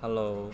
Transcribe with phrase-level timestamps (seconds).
[0.00, 0.48] Hello，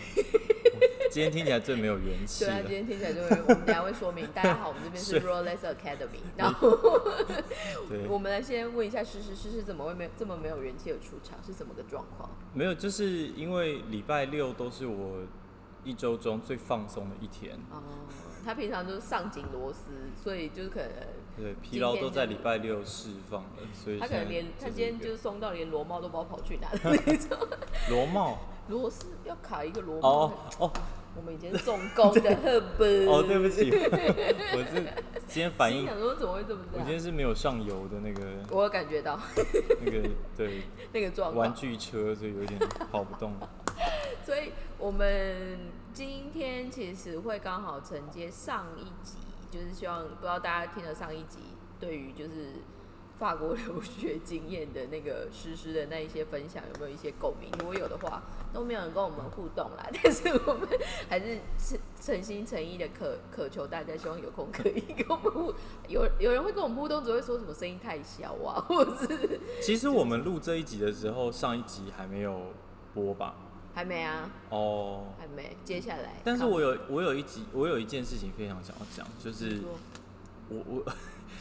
[1.11, 2.71] 今天听起来最没有元气对啊，今。
[2.71, 4.25] 天听起来就会，我们等一下会说明。
[4.33, 6.67] 大家好，我们这边是是 Rolex Academy，然后，
[8.09, 12.27] 我们来先问一下诗诗，诗诗怎么会没有这么没有元气的出场，是怎么个状况？
[12.53, 15.19] 没有，就是因为礼拜六都是我
[15.83, 17.83] 一周中最放松的一天，哦，
[18.43, 20.89] 他平常就是上紧螺丝，所以就是可能
[21.37, 27.37] 对，疲劳都在礼拜六释放了，所以他可能连他今天就是松到连螺帽都不知道跑去哪了那种。
[27.91, 30.71] 螺帽螺丝要卡一个螺母哦，哦
[31.15, 33.07] 我们以前是重工的， 赫本。
[33.07, 34.83] 哦，对不起，我是
[35.27, 36.61] 今天反应，心想说怎么会这么？
[36.73, 39.17] 我今天是没有上油的那个我有感觉到
[39.83, 42.59] 那个对 那个状玩，具车，所以有点
[42.91, 43.33] 跑不动。
[44.25, 45.59] 所以我们
[45.93, 49.17] 今天其实会刚好承接上一集，
[49.49, 51.39] 就是希望不知道大家听了上一集，
[51.79, 52.55] 对于就是
[53.17, 57.49] 法国留学经验的那个诗诗的那一些分享有没有一些共鸣？
[57.59, 60.67] 如果有的话，都没有人跟我们互动啦， 但是我们
[61.09, 65.53] 还是诚诚心诚意的渴渴求大家，希望有空可以跟我们互
[65.87, 69.39] 有有人会跟我们互动，只会说什么声音太小啊， 或者是。
[69.61, 72.53] 其实我们录这一集的时候，上一集还没有
[72.93, 73.35] 播吧？
[73.73, 79.59] 还没啊，哦，还没，接下来，但是我有我有一集我有一件事情非常想要讲，就是
[80.47, 80.93] 我我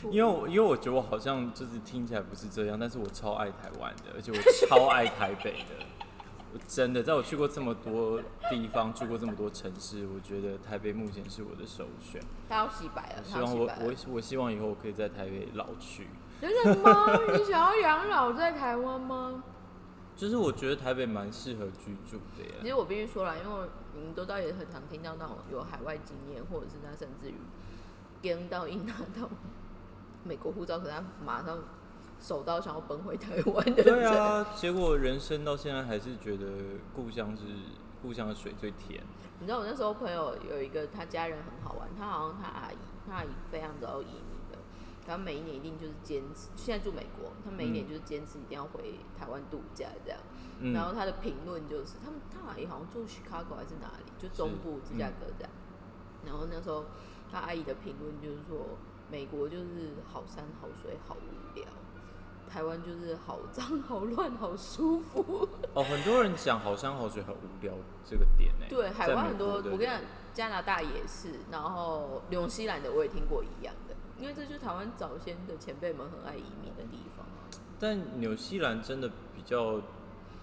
[0.04, 5.84] 我因为我因为我觉得我好像就是听起来不是这样，但是我超爱台湾的， 而且我超爱台北的。
[6.52, 12.22] 我真的，在我去过这么多地方，住过这么多城市，我觉得台北目前是我的首选。
[12.48, 16.06] 他要洗白了，希望我我我希望以后我可以在台北老去。
[16.40, 17.06] 真的吗？
[17.36, 19.42] 你想要养老在台湾吗？
[20.14, 22.54] 就是我觉得台北蛮适合居住的耶。
[22.60, 27.34] 其实我必须说了，因为你们都倒也很常听到那种有海外经验，或者是他甚至于
[28.22, 29.28] 跟到一拿到
[30.24, 31.58] 美国护照，可是他马上
[32.20, 33.84] 手到想要奔回台湾的人。
[33.84, 36.46] 对啊，结果人生到现在还是觉得
[36.94, 37.42] 故乡是
[38.02, 39.02] 故乡的水最甜。
[39.40, 42.76] 你知道我那时候朋友有一个他家人很好玩，他好像他阿姨，
[43.06, 44.58] 他阿姨非常早移民的，
[45.06, 50.18] 他每一年一定就是坚持，现在住美国，他每一年就是坚持一定要回台湾度假这样。
[50.60, 55.52] 嗯，然后他的评论就是，他们他阿姨好像住 Chicago 还是哪里，就中部芝加哥这样。
[56.24, 56.84] 然后那时候
[57.30, 58.78] 他阿姨的评论就是说，
[59.14, 61.64] 美国就是好山好水好无聊，
[62.50, 65.48] 台湾就是好脏好乱好舒服。
[65.72, 67.72] 哦，很多人讲好山好水很无聊
[68.04, 68.66] 这个点呢。
[68.68, 70.00] 对，海湾很多，我跟你讲，
[70.32, 77.46] 加拿大也是，然后纽西兰的我也听过一样的，因为这就是台湾早先的前辈们很爱移民的地方啊。
[77.78, 79.80] 但纽西兰真的比较，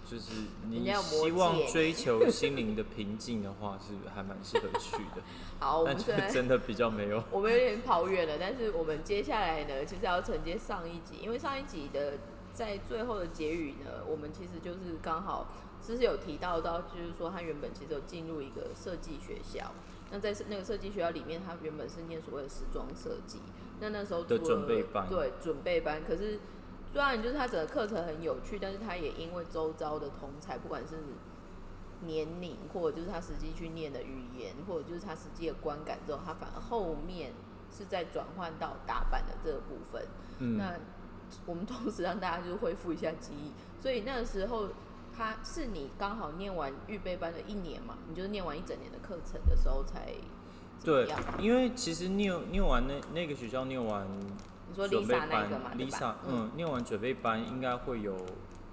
[0.04, 0.32] 就是
[0.68, 5.22] 你希望追求心灵的平静的话，是还蛮适合去的。
[5.58, 7.22] 好，我但就们现在真的比较没有。
[7.30, 12.14] 我们有点跑远了，但是我们接下来呢，其实要承接上一集，因为上一集的
[12.52, 15.46] 在最后的结语呢，我们其实就是刚好
[15.80, 19.72] 其实有提到到，就是说他原本其实有进入一个设计学校，
[20.10, 23.38] 那在那个设计学校里面，他原本是念所谓的时装设计，
[23.80, 26.40] 那那时候的准备班对准备班，可是
[26.92, 30.96] 虽然就是他整个课程很有趣，但是他也因为周遭的同才，不管是
[32.04, 37.32] 年龄，或者就是他实际去念的语言，或者就是他实际的观感之后，他反而后面
[37.76, 40.06] 是在转换到打板的这个部分。
[40.38, 40.74] 嗯，那
[41.46, 44.68] 我们同时让大家就是恢复一下记忆，所以那个时候
[45.16, 50.12] 他是你刚好念完预备班的一年嘛，你就是念完一整年的课程的时候才
[50.84, 54.06] 对样？，因为其实念念完那那个学校念完
[54.72, 58.16] 你说准备 Lisa 那班个嘛，Lisa，嗯，念完准备班应该会有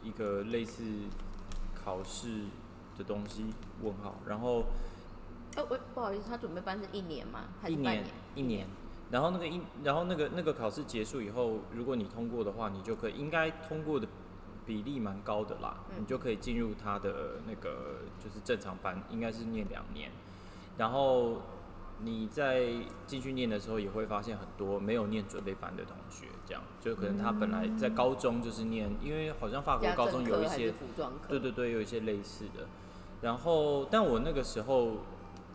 [0.02, 0.82] 一个类似
[1.76, 2.46] 考试
[2.98, 4.64] 的东西问号，然后
[5.58, 7.50] 哦，我，不好意思，他准备班是一年吗？
[7.62, 8.06] 还一年？
[8.34, 8.66] 一年，
[9.12, 14.08] 然后那个一然后那个那个考试结束以后，如果你通过的话，你就可以应该通过的
[14.66, 16.02] 比例蛮高的啦，嗯。
[16.02, 20.10] 你就可以进入他的那个就是正常班，应该是念两年，
[20.78, 21.42] 然后
[22.04, 22.72] 你在
[23.06, 31.28] 进去念的时候，也会发现很多没有念准备班的同学，这样就可能他本来在高中就是念，因为好像法国高中有一些服装课？
[31.30, 32.68] 对对对，有一些类似的。
[33.22, 35.00] 然后，但我那个时候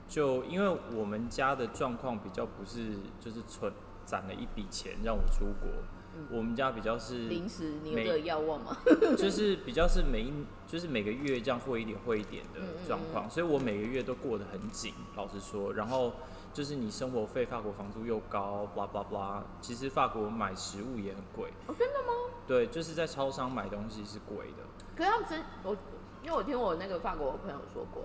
[0.09, 3.73] 就因为我们家的状况比较不是，就是存
[4.05, 5.71] 攒了一笔钱让我出国。
[6.17, 8.77] 嗯我们家比较是，临时你有这个要望吗？
[9.19, 10.33] 就是比较是每一，
[10.65, 15.73] 就是每个月这样汇一点汇一点的嗯嗯状况，所以我每个月都过得很紧，老实说。
[15.73, 16.13] 然后
[16.55, 19.43] 就是你生活费，法国房租又高，blah blah blah。
[19.61, 21.53] 其实法国买食物也很贵。
[21.67, 22.13] 哦，真的吗？
[22.47, 24.63] 对，就是在超商买东西是贵的。
[24.95, 25.77] 可是他们真我，
[26.23, 28.05] 因为我听我那个法国朋友说过，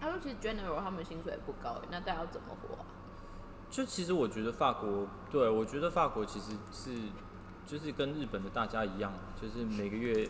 [0.00, 2.86] 他说其实 general 他们薪水也不高，那大家要怎么活啊？
[3.68, 6.96] 就其实我觉得法国，对我觉得法国其实是
[7.66, 10.26] 就是跟日本的大家一样，就是每个月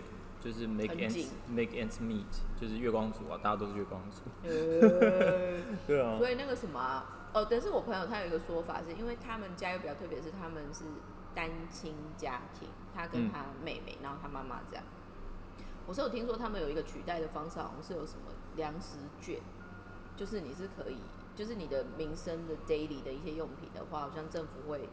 [0.46, 4.22] 就就是 make 很 ends 紧 make ends meet，就是月光族啊，大家都是月光族。
[4.44, 10.84] 呃 对啊，所以那个什么啊、哦，但是我朋友他有一个说法，是因为他们家又比较特别，是他们是
[11.34, 14.84] 单亲家庭，他跟嗯他妹妹，然后他妈妈这样。
[15.86, 19.40] 我是有听说他们有一个取代的方式，好像是有什么粮食券，
[20.16, 20.98] 就是你是可以，
[21.34, 24.88] 就是你的民生的 daily 的一些用品的话，好像政府会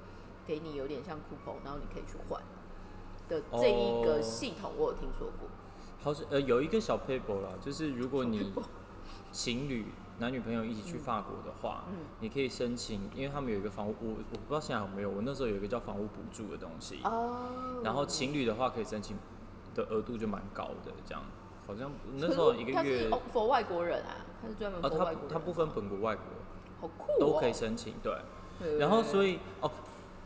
[0.45, 2.41] 给你有点像 coupon，然后你可以去换
[3.29, 5.49] 的这一个哦系统，我有听说过。
[6.01, 8.51] 好像呃有一个小 paper 啦，就是如果你
[9.31, 9.85] 情侣
[10.19, 19.17] 男女朋友一起去法国的话，嗯你可以申请，因为他们有一个房屋，我我不知道现在有没有，我那时候有一个叫房屋补助的东西，哦然后情侣的话可以申请
[19.73, 21.23] 的额度就蛮高的，这样
[21.65, 25.29] 好像那时候一个他是月，哦 for 外国人啊，他是专门啊他外国人。
[25.31, 26.23] 他不分本国外国
[26.81, 28.13] 好酷哦，都可以申请，对。
[28.59, 28.77] 对。
[28.77, 29.71] 然后所以以哦，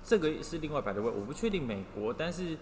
[0.03, 2.57] 这个是另外摆的位，我不确定美国，但是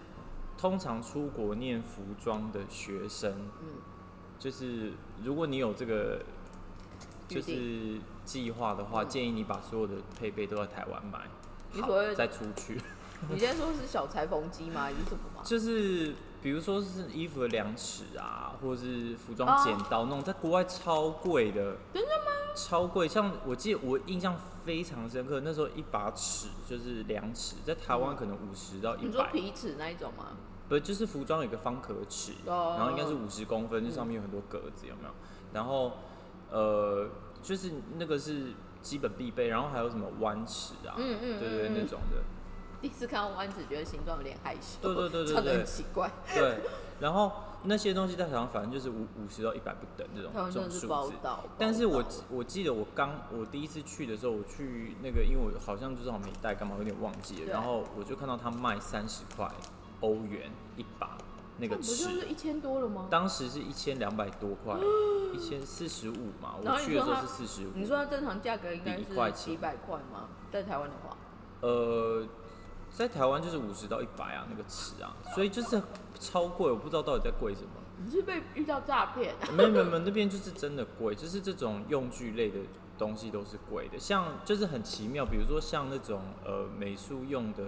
[0.58, 3.32] 通常出国念服装的学生，
[3.62, 3.68] 嗯，
[4.40, 4.94] 就是
[5.24, 6.22] 如果你有这个
[7.28, 11.26] 就是计划的话，嗯建议你把所有的配备都在台湾买，好
[11.74, 12.80] 你所谓再出去。
[13.30, 14.84] 你现在说是小裁缝机吗？
[14.84, 15.42] 还是什么吗？
[15.44, 21.78] 就是比如说是衣服的量尺啊，或者是服哦装剪刀那种，在国外超贵的。
[21.94, 22.32] 真的吗？
[22.56, 30.38] 超贵，像我记得我印象非常深刻，那时候一把尺就是量尺，在台湾可能五十到一你说百、皮尺那一种吗？
[30.68, 35.10] 不就是服装有一个方壳尺，哦然后应该是五十公分，就上面有很多格子，有没有？
[35.54, 35.92] 然后
[36.50, 37.08] 呃，
[37.44, 42.24] 就是那个是基本必备，然后还有什么弯尺啊，嗯嗯对对那种的，
[42.82, 46.12] 第一次看到弯子，觉得形状有点害羞，对对对对长得对 很奇怪。
[46.34, 46.60] 对，
[47.00, 47.32] 然后
[47.68, 51.14] 那些东西在台湾反正就是五五十到一百不等这种这种数字。
[51.58, 57.52] 但是我我记得我刚我第一次去的时候，我去那个，因为我好像就是好像没带，干嘛有点忘记了。
[57.52, 59.50] 然后我就看到他卖三十块
[60.02, 61.18] 欧元一把
[61.58, 63.08] 那个尺不就尺，是一千多了吗？
[63.10, 64.76] 当时是一千两百多块，
[65.34, 66.56] 一千四十五嘛。
[66.62, 67.72] 我去的时候是四十五。
[67.76, 70.28] 你说它正常价格应该是一百块吗？
[70.52, 71.18] 在台湾的话，
[71.62, 72.26] 呃，
[72.96, 75.82] 在台湾就是五十到一百啊，那个尺啊，所以就是
[76.20, 77.68] 超贵，我不知道到底在贵什么。
[78.04, 79.36] 你是被遇到诈骗？
[79.56, 82.60] 没有没有没有，那边就是真的贵，就是这种用具类的
[82.98, 87.64] 东西都是贵的，像就是很奇妙，比如说像那种呃美术用的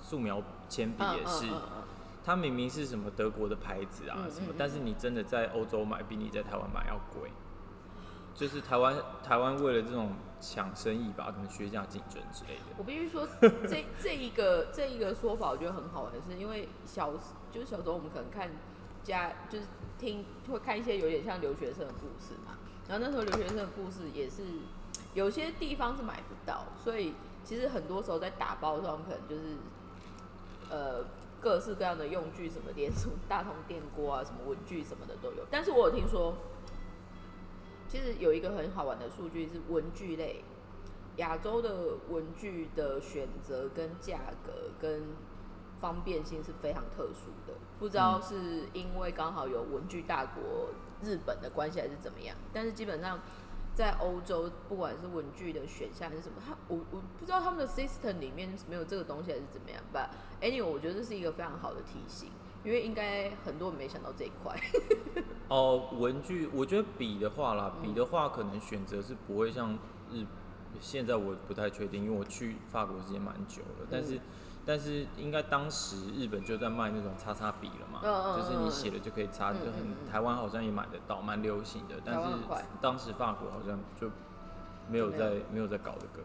[0.00, 1.82] 素描铅笔也是，嗯嗯嗯
[2.24, 7.30] 它明明是什么德国的牌子啊嗯什么嗯，但是你真的在欧洲买比你在台湾买要贵，
[8.34, 12.62] 就是台湾台湾为了这种抢生意吧，可能削价竞争之类的。
[12.78, 13.26] 我必须说，
[13.68, 17.12] 这这一个这一个说法，我觉得很好玩，是因为小
[17.52, 18.50] 就是小时候我们可能看
[19.04, 19.64] 家就是
[19.98, 22.56] 听会看一些有点像留学生的故事嘛，
[22.88, 24.42] 然后那时候留学生的故事也是
[25.14, 27.14] 有些地方是买不到，所以
[27.44, 29.56] 其实很多时候在打包的时候，可能就是
[30.70, 31.04] 呃
[31.40, 35.44] 各式各样的用具，什么连什么大同电锅啊，什么文具什么的都有。
[35.50, 36.34] 但是我有听说，
[37.92, 40.42] 其实有一个很好玩的数据是文具类，
[41.16, 45.08] 亚洲的文具的选择跟价格跟
[45.78, 50.70] 方便性是非常特殊的，不知道是因为刚好有文具大国
[51.02, 53.20] 日本的关系还是怎么样，但是基本上
[53.74, 60.08] 在欧洲，不管是文具的选项还是什么，它我我不知道他们的 system 里面没有这个东西还是怎么样吧。
[60.40, 62.30] Anyway，我觉得这是一个非常好的提醒，
[62.64, 64.56] 因为应该很多人没想到这一块。
[65.48, 69.74] 哦，文具，我觉得笔的话啦，笔的话可能选择是不会像
[70.10, 70.24] 日，
[70.80, 74.18] 现在我不太确定，因为我去法国时间蛮久了，但是、
[74.64, 78.00] 但是应该当时日本就在卖那种擦擦笔了嘛，
[78.34, 82.28] 就是你写了就可以擦，嗯就很台湾好像也买得到，蛮流行的，但是
[82.80, 84.10] 当时法国好像就
[84.88, 86.24] 没有就没有在没有在搞这个，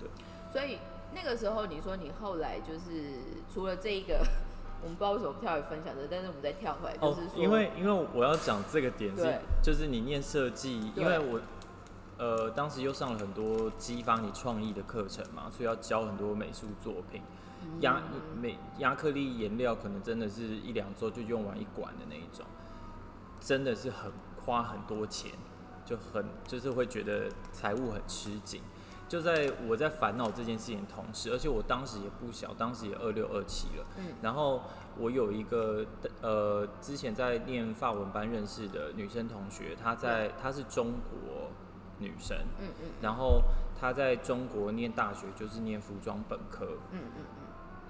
[0.00, 0.08] 对。
[0.50, 0.78] 所以
[1.14, 3.20] 那个时候，你说你后来就是
[3.52, 4.26] 除了这一个，
[4.84, 11.40] 我们不知道为什么跳来分享的，但是我们再跳回来，就哦是，说，因为因为我要讲这个点是，就是你念设计，因为我
[12.18, 17.22] 呃当时又上了很多激发你创意的课程嘛，所以要教很多美术作品。
[17.80, 18.02] 亚
[18.38, 22.44] 美亚克力颜料可能真的是一两周就用完一管的那一种，
[23.40, 24.12] 真的是很
[24.44, 25.30] 花很多钱，
[25.82, 28.60] 就很就是会觉得财务很吃紧。
[29.06, 33.86] 就在我在烦恼这件事情的同时，而且我当时也不小，当时也二六二七了。
[33.98, 34.06] 嗯。
[34.22, 34.62] 然后
[34.98, 35.84] 我有一个
[36.22, 41.50] 呃，之前在念法文班认识的女生同学，她在她是中国
[41.98, 43.42] 女生，嗯嗯然后
[43.78, 47.24] 她在中国念大学就是念服装本科，嗯嗯。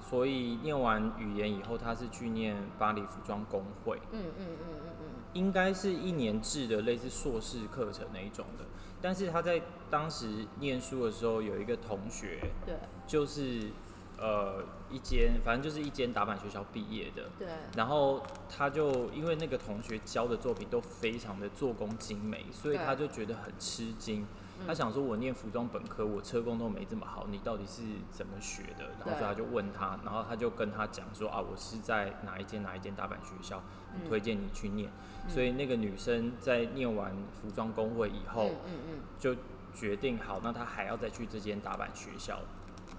[0.00, 5.06] 所以念完语言以后，她是去念巴黎服装工会，嗯嗯嗯嗯嗯。
[5.33, 8.64] 应该是一年制的类似硕士课程那一种的。
[9.04, 12.75] 但是他在当时念书的时候，有一个同学嗯，对，
[13.06, 13.70] 就是
[14.16, 17.25] 呃一间，反正就是一间打板学校毕业的。
[17.38, 17.46] 对，
[17.76, 24.26] 然后他就因为那个同学教的作品都非常的做工精美，所以他就觉得很吃惊。
[24.61, 28.90] 嗯他想说，我念服装本科，我车工都没这么好，你到底是怎么学的？
[29.04, 34.90] 然后所以他就问他，然后他就跟他讲说啊，我是在哪一间哪一间打板学校，很推荐你去念。
[35.28, 39.34] 所以那个女生在念完服装工会以后，嗯嗯嗯，就
[39.75, 42.38] 决定好，那她还要再去这间打板学校，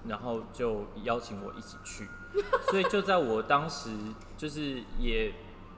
[0.08, 2.08] 然后就邀请我一起去。
[2.70, 3.90] 所以就在我当时，
[4.36, 5.32] 就是也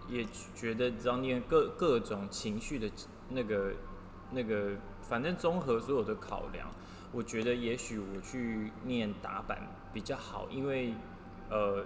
[0.09, 2.89] 也觉得，只要念各各种情绪的
[3.29, 3.73] 那个
[4.31, 4.71] 那个，
[5.07, 6.67] 反正综合所有的考量，
[7.11, 10.93] 我觉得也许我去念打板比较好，因为
[11.49, 11.85] 呃，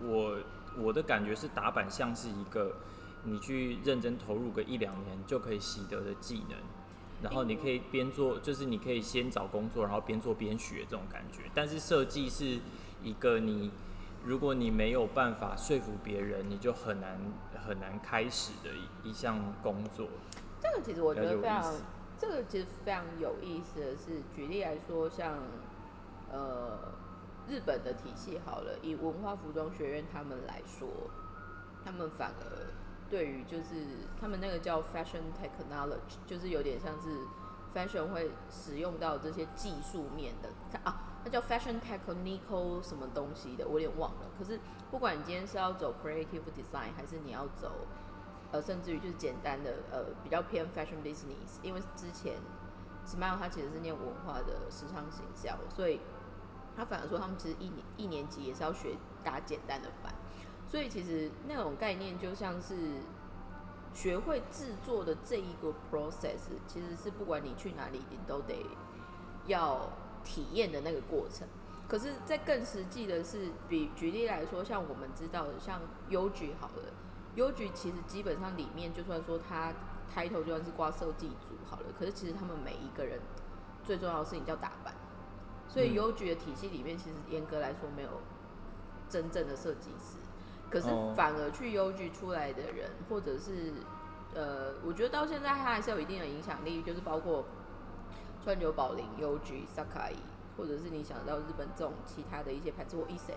[0.00, 0.38] 我
[0.78, 2.76] 我的感觉是打板像是一个
[3.24, 6.56] 你去认真投入个一两年就可以习得的技能。
[7.22, 11.42] 然后你可以边做，就是你可以先找工作，然后边做边学这种感觉。
[11.54, 12.58] 但是设计是
[13.00, 13.70] 一个你，
[14.24, 17.20] 如果你没有办法说服别人，你就很难
[17.64, 18.70] 很难开始的
[19.04, 20.08] 一一项工作。
[20.60, 21.62] 这个其实我觉得非常
[22.22, 25.38] 这个其实非常有意思的是，举例来说，像
[26.30, 26.78] 呃
[27.48, 30.88] 日本的体系好了，以文化服装学院他们来说，
[31.84, 32.68] 他们反而
[33.10, 37.08] 对于就是他们那个叫 fashion technology，就是有点像是
[37.74, 44.30] fashion 会使用到这些技术面的它啊，它叫 fashion technical 什么东西的，我有点忘了。
[44.38, 44.60] 可是
[44.92, 47.72] 不管你今天是要走 creative design，还是你要走
[48.52, 52.34] 呃，甚至于就是简单的呃比较偏 fashion business，因为之前
[53.06, 55.98] Smile 他其实是念文化的时尚行销，所以
[56.76, 60.14] 他反而说他们其实一年一年级也是要学打简单的板，
[60.68, 63.00] 所以其实那种概念就像是
[63.92, 68.64] 学会制作的这一个 process，其实是不管你去哪里，你都得
[69.46, 69.90] 要
[70.22, 71.48] 体验的那个过程。
[71.88, 75.78] 可是，在更实际的是，比举例来说，像我们知道的，像
[76.08, 76.84] 优局好了，
[77.34, 79.72] 优局其实基本上里面，就算说他
[80.14, 83.20] title 就算是挂设计组好了，可是其实他们每一个人
[83.84, 84.94] 最重要的事情叫打扮。
[85.68, 85.94] 所以嗯。
[85.94, 88.10] 邮局的体系里面，其实严格来说没有
[89.08, 90.18] 真正的设计师，
[90.68, 91.14] 可是哦。
[91.16, 93.72] 反而去邮局出来的人，或者是
[94.34, 97.44] 呃，我觉得到现在他还是有一定的影响力，就是包括
[98.44, 100.14] 川久保玲、邮局、Sakai，
[100.56, 103.32] 或者是你想到日本这种其他的一些牌子或 e s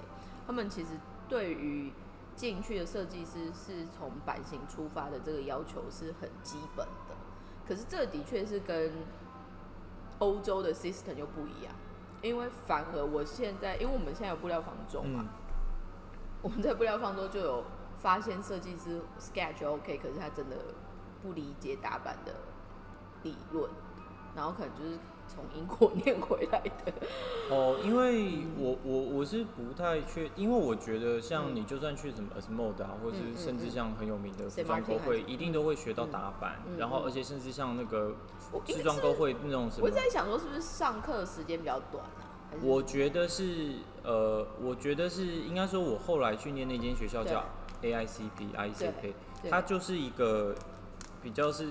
[0.45, 0.89] 他们其实
[1.29, 1.91] 对于
[2.35, 7.15] 进去的设计师是从版型出发的这个要求是很基本的，
[7.67, 8.91] 可是这的确是跟
[10.19, 11.73] 欧洲的 system 又不一样，
[12.21, 15.27] 因为反而我现在，因为我们现在有布料方舟嘛，嗯，
[16.41, 17.63] 我们在布料方舟就有
[17.97, 20.57] 发现设计师 sketch OK，可是他真的
[21.21, 22.33] 不理解打版的
[23.23, 23.69] 理论，
[24.35, 26.93] 然后可能就是从英国念回来的。
[27.49, 33.37] 哦，因为我我我是不太确，因为我觉得像你就算去什么 Asmode 啊，或是嗯嗯。
[33.37, 38.15] 甚至像很有名的服装沟会，一定都会学到打板，嗯然后嗯而且甚至像那个
[38.51, 42.33] 我应该时装沟会那种什么我，在想说，是不是上课的时间比较短啊？
[42.61, 47.43] 我觉得是呃，我觉得是应该说，我后来去念那间学校叫
[47.81, 49.13] AICP ICP，
[49.49, 50.55] 它就是一个
[51.21, 51.67] 比较是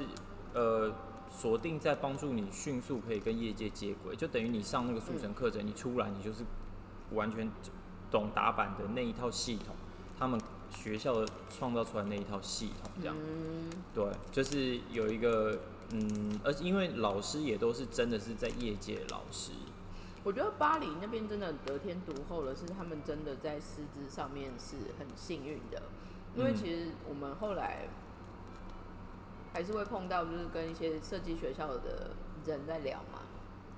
[0.52, 0.92] 呃
[1.36, 6.44] 锁定在帮助你迅速可以跟业界接轨，就等于你上那个速成课程，你出来你就是
[7.12, 7.50] 完全
[8.10, 9.74] 懂打板的那一套系统，
[10.18, 13.16] 他们学校创造出来那一套系统这样。
[13.18, 15.58] 嗯，对，就是有一个
[15.90, 19.52] 嗯，而且因为老师也都是真的是在业界老师，
[20.22, 25.82] 我觉得巴黎那边真的得天独厚的是，他们真的在师资上面是很幸运的，
[26.36, 26.56] 因为嗯。
[26.56, 27.88] 其实我们后来
[29.54, 32.10] 还是会碰到，就是跟一些设计学校的
[32.44, 33.20] 人在聊嘛。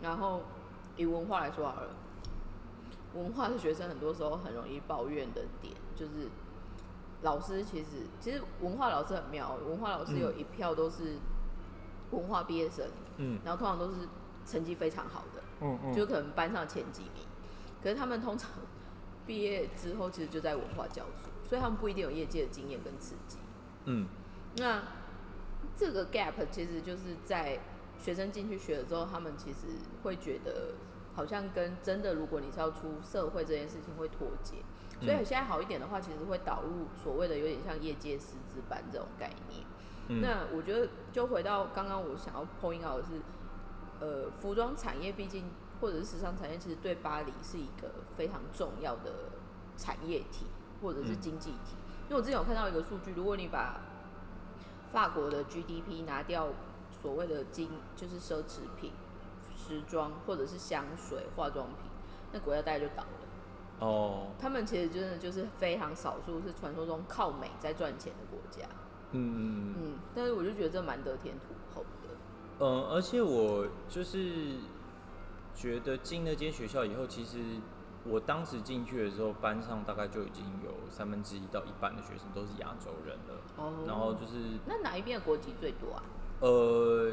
[0.03, 0.43] 然后
[0.97, 1.91] 以文化来说好了，
[3.15, 6.29] 文化的学生很多时候很容易抱怨的点就是，
[7.23, 11.19] 老师其实其实文化老师很妙，文化老师有一票都是
[12.11, 12.87] 文化毕业生，
[13.19, 14.09] 嗯然后通常都是
[14.47, 15.43] 成绩非常好的。
[15.61, 17.25] 嗯嗯就可能班上前几名，
[17.83, 18.51] 可是他们通常
[19.27, 23.39] 毕业之后其实就在文化教书，所以他们不一定有业界的经验跟刺激。
[23.87, 24.07] 嗯
[24.59, 24.83] 那
[25.77, 27.61] 这个 gap 其实就是在
[27.99, 29.67] 学生进去学了之后，他们其实
[30.03, 30.75] 会觉得
[31.15, 34.57] 好像跟真的如果你是要出社会这件事情会脱节，
[35.01, 39.65] 所以嗯现在好一点的话，其实会导入所谓的有点像业界师资班这种概念。
[40.09, 43.21] 嗯，那我觉得就回到刚刚我想要 point out 的是，
[44.01, 49.33] 呃，服装产业毕竟或者是时尚产业，其实对巴黎是一个非常重要的
[49.77, 50.47] 产业体
[50.81, 51.77] 或者是嗯经济体。
[52.09, 53.81] 因为我之前有看到一个数据，如果你把
[54.97, 56.49] 法国的 GDP 拿掉
[57.03, 58.93] 所谓的金就是奢侈品、
[59.55, 61.91] 时装或者是香水、化妆品，
[62.33, 63.87] 那国家大概就倒了。
[63.87, 68.67] 哦，他们其实真的就是非常少数是传说中靠美在赚钱的国家。
[69.11, 72.09] 嗯嗯嗯，嗯，但是我就觉得这蛮得天独厚的。
[72.61, 74.55] 嗯，而且我就是
[75.55, 77.37] 觉得进那间学校以后，其实
[78.09, 83.43] 我当时进去的时候，班上大概就已经有三分之一到一半的学生都是亚洲人了。
[83.57, 86.03] 哦然后就是那哪一边的国籍最多啊？
[86.41, 87.13] 呃，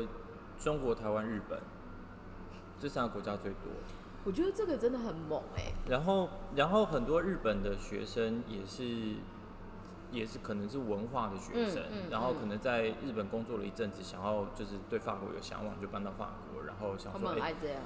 [0.60, 1.60] 中国、台湾、日本
[2.80, 3.72] 这三个国家最多。
[4.26, 9.16] 我觉得这个真的很猛哎、然后，然后很多日本的学生也是，
[10.12, 17.82] 也是可能是文化的学生，嗯嗯然后嗯可能在日本工作了一阵子，想要就是对法国有向往，就搬到法国，然后想说，哎、们爱这样。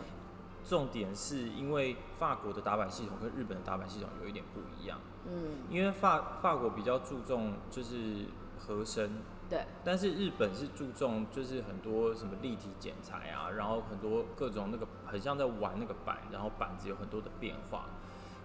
[0.68, 8.26] 重点是因为法国的打板系统跟日本的打板系统有一点不一样，嗯，因为法法国比较注重就是
[8.60, 9.10] 和声，
[9.50, 17.86] 对，但是日本是注重就是很多什么立体剪裁啊，然后很多各种那个很像在玩那个板，然后板子有很多的变化。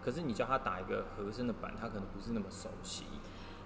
[0.04, 3.04] 可是你叫他打一个和声的板，他可能不是那么熟悉。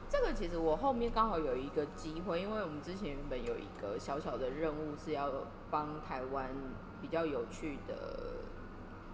[0.09, 5.31] 这个其实我后面刚好有一个机会，因为我们之前原本有一个小小的任务是要
[5.71, 6.51] 帮台湾
[7.03, 7.95] 比较有趣的，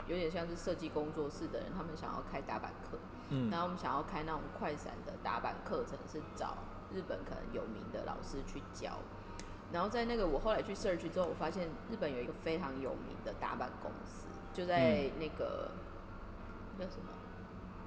[0.06, 2.99] 有点像是设计工作室的人，他们想要开打板课，
[3.30, 6.59] 嗯然后我们想要开那种快闪的打板课程，是找
[6.92, 8.99] 日本可能有名的老师去教。
[9.73, 15.71] 然后在那个我后来去 search 之后，我发现日本有一个非常有名的打板公司，就在那个、
[16.78, 17.09] 叫什么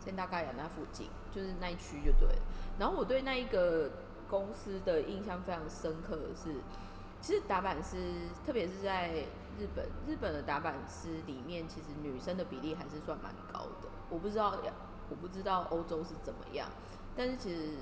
[0.03, 2.41] 仙大嘎雅那附近，就是那一区就对了。
[2.79, 3.91] 然后我对那一个
[4.27, 6.55] 公司的印象非常深刻的是，
[7.21, 9.25] 其实打板师，特别是在
[9.57, 13.89] 日本，日本的打板师里面，其实女生的比例还是算蛮高的。
[14.09, 14.57] 我不知道，
[15.09, 16.67] 我不知道欧洲是怎么样，
[17.15, 17.77] 但是其实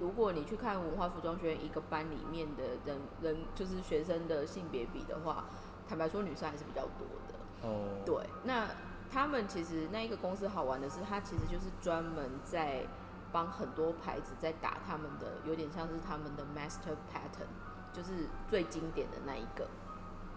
[0.00, 5.44] 如果你去看文化服装学院一个班里面的人人就是学生的性别比的话，
[5.88, 7.68] 坦白说女生还是比较多的。
[7.68, 8.68] 哦，对，那
[9.10, 12.86] 他们其实那一个公司好玩的是，它其实就是专门在
[13.32, 17.48] 帮很多牌子在打他们的，有点像是他们的 master pattern，
[17.92, 19.68] 就是最经典的那一个。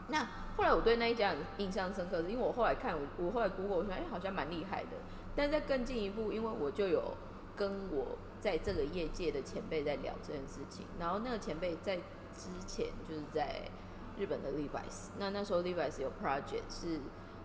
[0.10, 4.92] 那后来我对那一家印象深刻，是因为我后来看我我后来 Google 我说，哎、好像蛮厉害的。
[5.36, 7.14] 但在更进一步，因为我就有
[7.56, 13.70] 跟我在这个业界的前辈在聊这件事情，然后那个前辈在之前就是在
[14.18, 17.02] 日本的 Levi's，那那时候 Levi's 有 project 是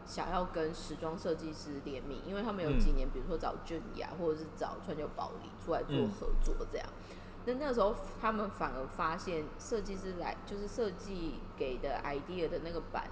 [0.07, 6.88] 想要跟时装设计师联名，因为他们有几年，比如说找俊雅或者是找川久保玲出来做嗯合作这样。
[7.45, 13.05] 那那个时候他们反而发现设计师来就是设计给的 idea 的那个版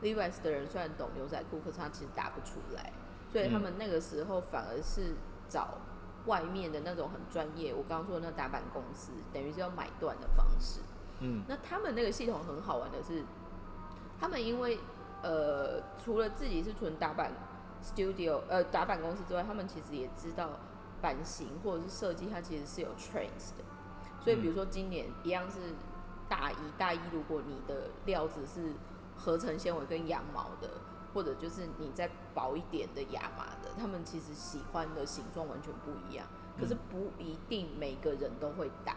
[0.00, 2.92] ，Levi's 的人虽然懂牛仔裤，可是他其实打不出来，
[3.32, 5.14] 所以他们那个时候反而是
[5.48, 5.78] 找
[6.26, 10.80] 外面的那种很专业，我刚刚说的那打版公司，等于是要买断的方式。
[11.18, 13.24] 嗯那他们那个系统很好玩的是，
[14.20, 14.78] 他们因为
[15.22, 17.32] 呃除了自己是纯打版
[17.82, 20.50] studio 呃打版公司之外，他们其实也知道
[21.00, 23.64] 版型或者是设计，它其实是有 trains 的。
[24.22, 25.58] 所以比如说今年一样是
[26.28, 28.72] 大一，大一如果你的料子是
[29.16, 30.70] 合成纤维跟羊毛的，
[31.12, 36.26] 或者就是你再薄一点的亚麻的，他们其实喜欢的形状完全不一样，
[36.58, 38.96] 可是不一定每个人都会打。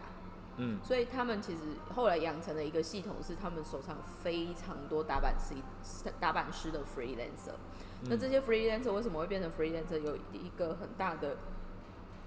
[0.58, 1.60] 嗯所以他们其实
[1.94, 5.54] 后来养成了一个系统，是他们手上非常多打板师、
[6.18, 7.52] 打板师的 freelancer。
[8.04, 9.98] 那这些 freelancer 为什么会变成 freelancer？
[9.98, 11.36] 有一个很大的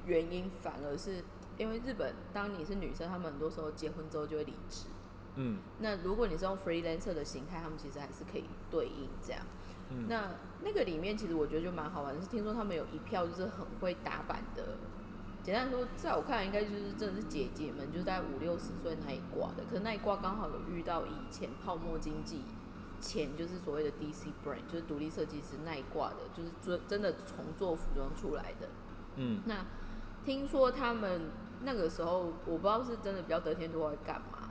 [0.05, 1.23] 原因，反而是
[1.59, 4.87] 因为日本，当你是女生，他们很多时候结婚之后就会离职。
[5.35, 9.41] 嗯那如果你是用 freelancer 的形态，他们其实还是可以对应这样。
[9.91, 10.31] 嗯那
[10.63, 14.77] 那个里面其实我觉得就蛮好玩的，是听说他们有一票就是很会打板的。
[15.41, 19.63] 简单说，在我看来，应该就是真的是姐姐们，就是在五六十岁那一挂的。
[19.69, 22.41] 可是那一挂刚好有遇到以前泡沫经济
[22.99, 28.67] 前，就是所谓的 DC brand，就是独立设计师那一挂的，就是真真的重做服装出来的。
[29.15, 29.65] 嗯那
[30.25, 34.49] 听说他们那个时候，我不知道是真的比较得天独厚，干嘛？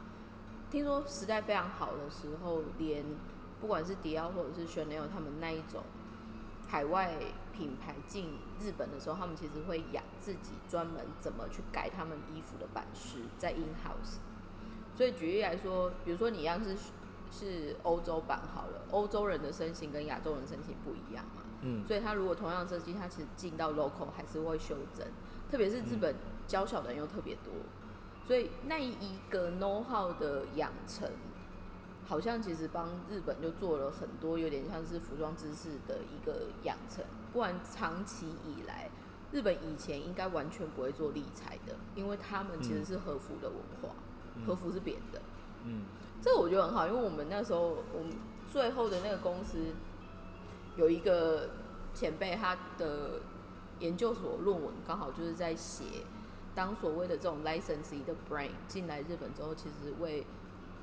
[0.70, 3.04] 听说时代非常好的时候，连
[3.60, 5.82] 不管是迪奥或者是 Chanel 他们那一种
[6.68, 7.14] 海外
[7.52, 14.18] 品牌进日本的时候，他们其实会养自己专门怎么去改他们衣服的版式，在 in house。
[14.94, 16.76] 所以举例来说，比如说你要是
[17.30, 25.06] 是欧洲版好了，欧洲人的身形跟亚洲人身形不一样嘛，嗯所以他如果同样设计，他其实进到 local 还是会修正，
[25.50, 26.14] 特别是日本
[26.48, 27.52] 娇小的人又特别多，
[28.26, 31.08] 所以那一个 know how 的养成，
[32.04, 38.90] 好像其实帮日本就做了很多有点像是服装知识的一个养成，不然长期以来，
[39.30, 43.94] 日本以前应该完全不会做理财的，因为他们其实是和服的文化，
[44.44, 45.20] 和服是扁的。
[45.64, 45.82] 嗯。
[46.20, 48.10] 这个我觉得很好，因为我们那时候我们
[48.50, 49.72] 最后的那个公司
[50.76, 51.50] 有一个
[51.94, 53.20] 前辈，他的
[53.78, 55.84] 研究所论文，刚好就是在写，
[56.58, 60.26] 当所谓的这种 licensee 的 brand 进来日本之后，其实为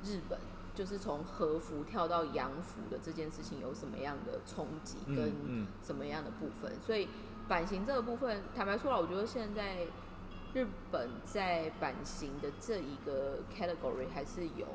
[0.05, 0.39] 日本
[0.73, 7.09] 就是从和服跳到洋服的这件事情有什么样的冲击嗯跟嗯什么样的部分，所以
[7.49, 9.85] 版型这个部分，坦白说了，我觉得现在
[10.53, 14.65] 日本在版型的这一个 category 还是有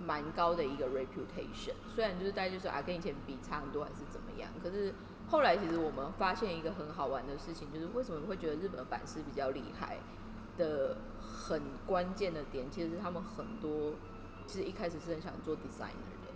[0.00, 1.74] 蛮高的一个 reputation。
[1.94, 4.94] 虽然就是大家就说啊，跟以前比差很多还是怎么样，可是
[5.30, 9.98] 后来其实我们发现一个很好玩的事情，就是为什么会觉得日本的版师比较厉害
[10.58, 13.94] 的很关键的点，其实是他们很多
[14.46, 16.32] 其实一开始是很想做 designer 的，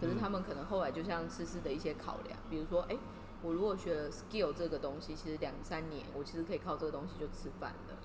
[0.00, 2.96] 可是他们可能后来就像思思的一些考量，比如说，哎、
[3.42, 7.98] 我如果学了 skill 这个东西，其实两三年我其实可以靠这个东西就吃饭了。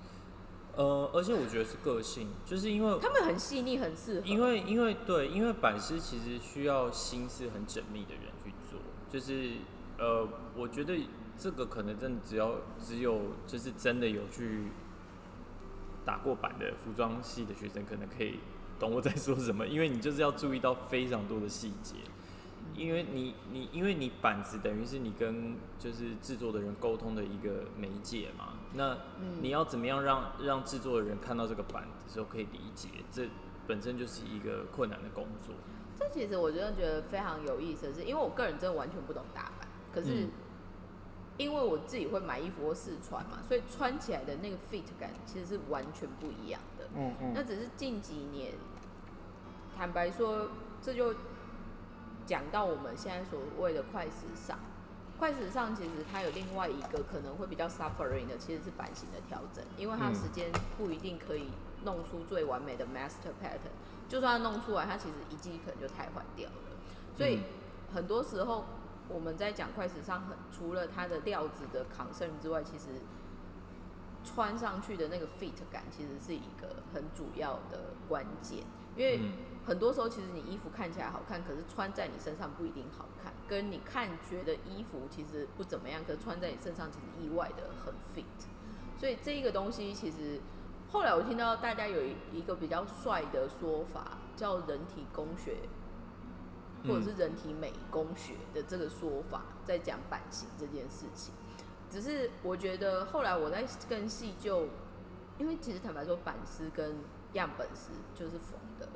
[0.76, 4.28] 呃，而且我觉得是个性，就是因为他们很细腻，很适合。
[4.28, 9.54] 因为因为对，因为版师其实需要心思很缜密的人去做，就是
[9.98, 10.98] 呃，我觉得
[11.38, 14.68] 这个可能真的只要只有就是真的有去
[16.06, 18.40] 打过版的服装系的学生，可能可以
[18.80, 21.96] 懂我在说什么，因为你就是要注意到非常多的细节。
[22.76, 33.28] 因为你你因为你板子等于是你跟就是制作的人沟通的一个媒介嘛，那嗯你要怎么样让让制作的人看到这个板的时候可以理解，这
[33.66, 35.56] 本身就是一个困难的工作。
[35.98, 40.30] 这其实我真的觉得非常有意思的是，因为我个人真的完全不懂打扮，可是嗯
[41.38, 46.86] 因为我自己会买衣服或试穿嘛，所以穿起来的那个 fit 感其实是完全不一样的。
[46.96, 48.54] 嗯嗯那只是近几年，
[49.78, 50.50] 坦白说，
[50.82, 51.14] 这就
[52.26, 54.58] 讲到我们现在所谓的快时尚。
[55.20, 61.50] 快时尚其实它有另外一个可能会比较 suffering 的，其实是版型的调整，因为它嗯时间不一定可以
[61.84, 63.74] 弄出最完美的 master pattern，
[64.08, 66.56] 就算它弄出来，它其实一季可能就太换掉了。
[67.16, 67.44] 所以嗯
[67.96, 68.66] 很多时候
[69.10, 72.86] 我们在讲快时尚很，除了它的料子的 concern 之外，其实
[74.24, 78.60] 穿上去的那个 fit 感其实是一个很主要的关键，
[78.96, 79.32] 因为嗯。
[79.68, 88.24] 很多时候其实你衣服看起来好看，可是穿在你身上不一定好看，跟你看觉得衣服其实不怎么样，可是穿在你身上其实意外的很 fit，
[88.98, 90.40] 所以这一个东西其实
[90.90, 95.58] 后来我听到大家有一一个比较帅的说法，叫人体工学
[96.84, 101.34] 或者是人体美工学的这个说法，在讲版型这件事情。
[101.90, 104.68] 只是我觉得后来我在更细就，
[105.38, 106.98] 因为其实坦白说，版师跟
[107.34, 108.90] 样本师就是缝的，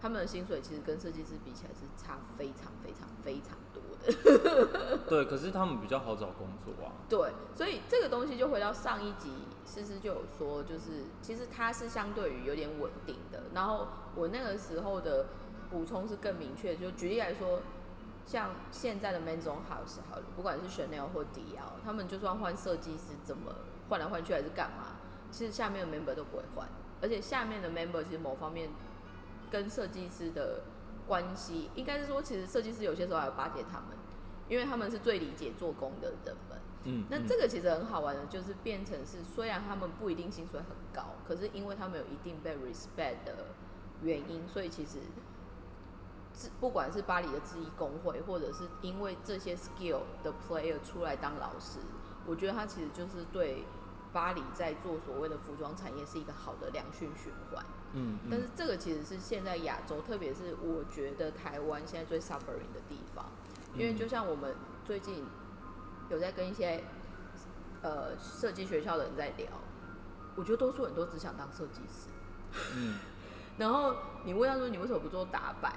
[0.00, 4.98] 他们的薪水其实跟设计师比起来是差非常非常非常多的。
[5.08, 6.92] 对，可是他们比较好找工作啊。
[7.08, 9.30] 对，所以这个东西就回到上一集，
[9.66, 13.44] 思思就有说，就是其实它是相对于有点稳定的。
[13.52, 15.26] 然后我那个时候的
[15.72, 17.62] 补充是更明确，就举例来说，
[18.26, 23.54] 像现在的 Men's On House 好了，不管是 Chanel 或迪奥，他们就算换设计师，怎么
[23.88, 24.98] 换来换去还是干嘛，
[25.30, 26.68] 其实下面的 member 都不会换，
[27.00, 28.68] 而且下面的 member 其实某方面
[29.50, 30.64] 跟设计师的
[31.06, 33.96] 关系，应该是说，其实设计师有些时候还要巴结他们，
[34.48, 36.58] 因为他们是最理解做工的人们。
[36.84, 43.46] 嗯，嗯那这个其实很好玩的，就是变成是虽然他们不一定薪水很高，可是因为他们有一定被 respect 的
[44.02, 44.98] 原因，所以其实
[46.32, 51.78] 自不管是巴黎的制衣工会，或者是因为这些 skill 的 player 出来当老师，
[52.26, 53.64] 我觉得他其实就是对
[54.12, 57.64] 巴黎在做所谓的服装产业是一个好的良性循环。
[57.94, 63.26] 嗯，嗯但是这个其实是现在亚洲，特别是我觉得台湾现在最 suffering 的地方，
[63.74, 65.24] 因为就像我们最近
[66.10, 66.82] 有在跟一些
[67.82, 69.48] 呃设计学校的人在聊，
[70.36, 72.08] 我觉得多数人都只想当设计师。
[72.74, 72.98] 嗯
[73.58, 75.74] 然后你问他说你为什么不做打版，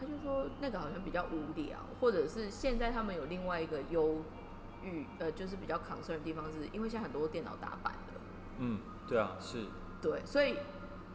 [0.00, 4.22] 他就说那个好像比较无聊，或者是现在他们有另外一个忧
[4.82, 8.14] 郁，呃，就是比较 concern 的地方是，因为现在很多电脑打版的，
[8.58, 9.66] 嗯，对啊，是，
[10.00, 10.56] 对，所以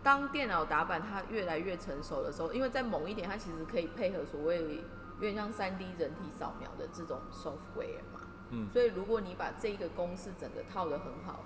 [0.04, 4.62] 当电脑打版它越来越成熟的时候，因为再猛一点，它其实可以配合所谓
[5.16, 8.22] 有点像三 D 人体扫描的这种 software 嘛。
[8.52, 11.44] 嗯所以如果你把这一个公式整个套的很好，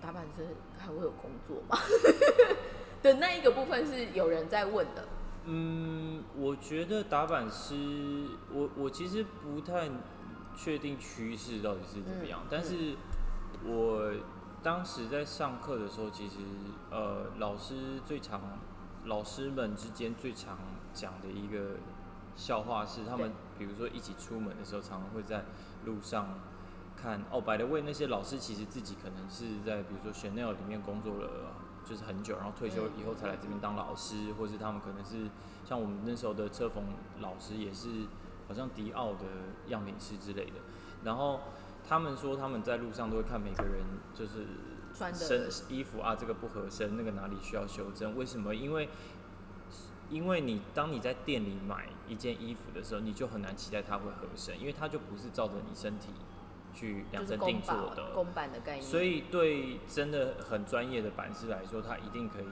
[0.00, 1.76] 打板是还会有工作吗？
[3.02, 5.08] 的那一个部分是有人在问的。
[5.44, 7.74] 嗯，我觉得打板师，
[8.52, 9.90] 我我其实不太
[10.56, 12.94] 确定趋势到底是怎么样，嗯但是
[13.64, 14.12] 我
[14.62, 16.36] 当时在上课的时候，其实
[16.92, 18.40] 呃，老师最常
[19.06, 20.56] 老师们之间最常
[20.94, 21.78] 讲的一个
[22.36, 25.44] 笑话是，他们比如说一起出门的时候，常常会在
[25.86, 26.38] 路上
[26.96, 31.56] 看哦，百的为那些老师其实自己可能是在比如说 Chanel 里面工作了。
[31.84, 35.28] 就是很久，然后退休以后才来这边当老师，或是他们可能是
[35.64, 36.84] 像我们那时候的车缝
[37.20, 38.06] 老师，也是
[38.48, 39.24] 好像迪奥的
[39.68, 40.52] 样品师之类的，
[41.04, 41.40] 然后
[41.86, 44.46] 他们说他们在路上都会看每个人就是
[45.12, 48.16] 身衣服啊，这个不合身，那个哪里需要修正？
[48.16, 48.54] 为什么？
[48.54, 48.88] 因为
[50.10, 56.08] 因为你当你在店里买一件衣服的时候，你就很难期待它会合身，因为它就不是照着你身体
[56.74, 58.10] 去量身定做的。
[58.14, 58.82] 公版的概念。
[58.82, 62.46] 所以对真的很专业的版师来说，他一定可以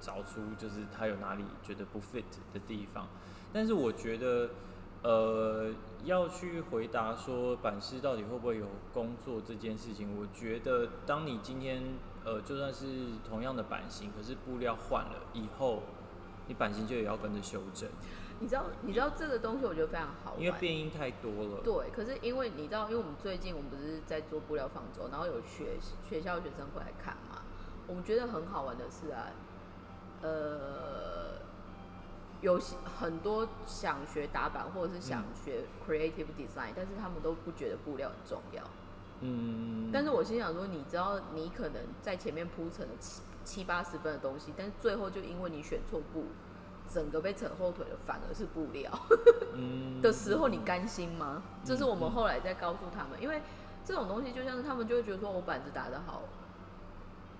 [0.00, 3.08] 找出就是他有哪里觉得不 fit 的地方。
[3.52, 4.50] 但是我觉得，
[5.02, 5.70] 呃，
[6.04, 11.82] 要去回答说版师到底会不会有工作这件事情，我觉得当你今天
[12.24, 12.86] 呃就算是
[13.28, 15.82] 同样的版型，可是布料换了以后，
[16.48, 17.88] 你版型就也要跟着修正，
[18.42, 21.60] 你知道，你知道这个东西我觉得非常好玩，因为变音太多了。
[21.62, 27.42] 对，可是因为你知道，因为我们最近我们不是在做布料方舟，然后有学学校学生会来看嘛，
[27.86, 29.30] 我们觉得很好玩的是啊，
[30.22, 31.38] 呃，
[32.40, 38.62] 有些很多想学打板或者是想学 creative design，、但是他们都不觉得布料很重要。
[39.20, 46.24] 嗯，但是我心想说，你知道你可能在前面铺成了七七八十分的东西，但是最后就因为你选错布，
[46.92, 48.90] 整个被扯后腿的反而是布料。
[49.54, 51.42] 嗯 的时候，你甘心吗？
[51.64, 53.40] 这是我们后来在告诉他们，因为
[53.84, 56.22] 这种东西就像是他们就会觉得说我板子打得好，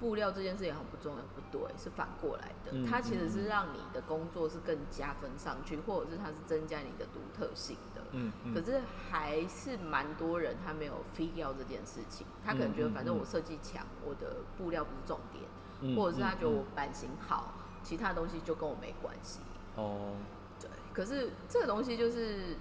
[0.00, 2.72] 布料这件事情很不重要，不对，是反过来的。
[2.72, 8.02] 嗯它其实嗯是让你的工作是更加分上去，或者是它是增加你的独特性的。
[8.14, 15.44] 嗯嗯可是还是蛮多人他没有 figure 掉这件事情，他可能觉得反正我嗯设计强，我的布料不是重点，
[15.80, 19.40] 嗯或者是他觉得嗯我版型好，其他东西就跟我没关系。
[19.76, 20.12] 哦。
[20.60, 22.56] 对，可是这个东西就是，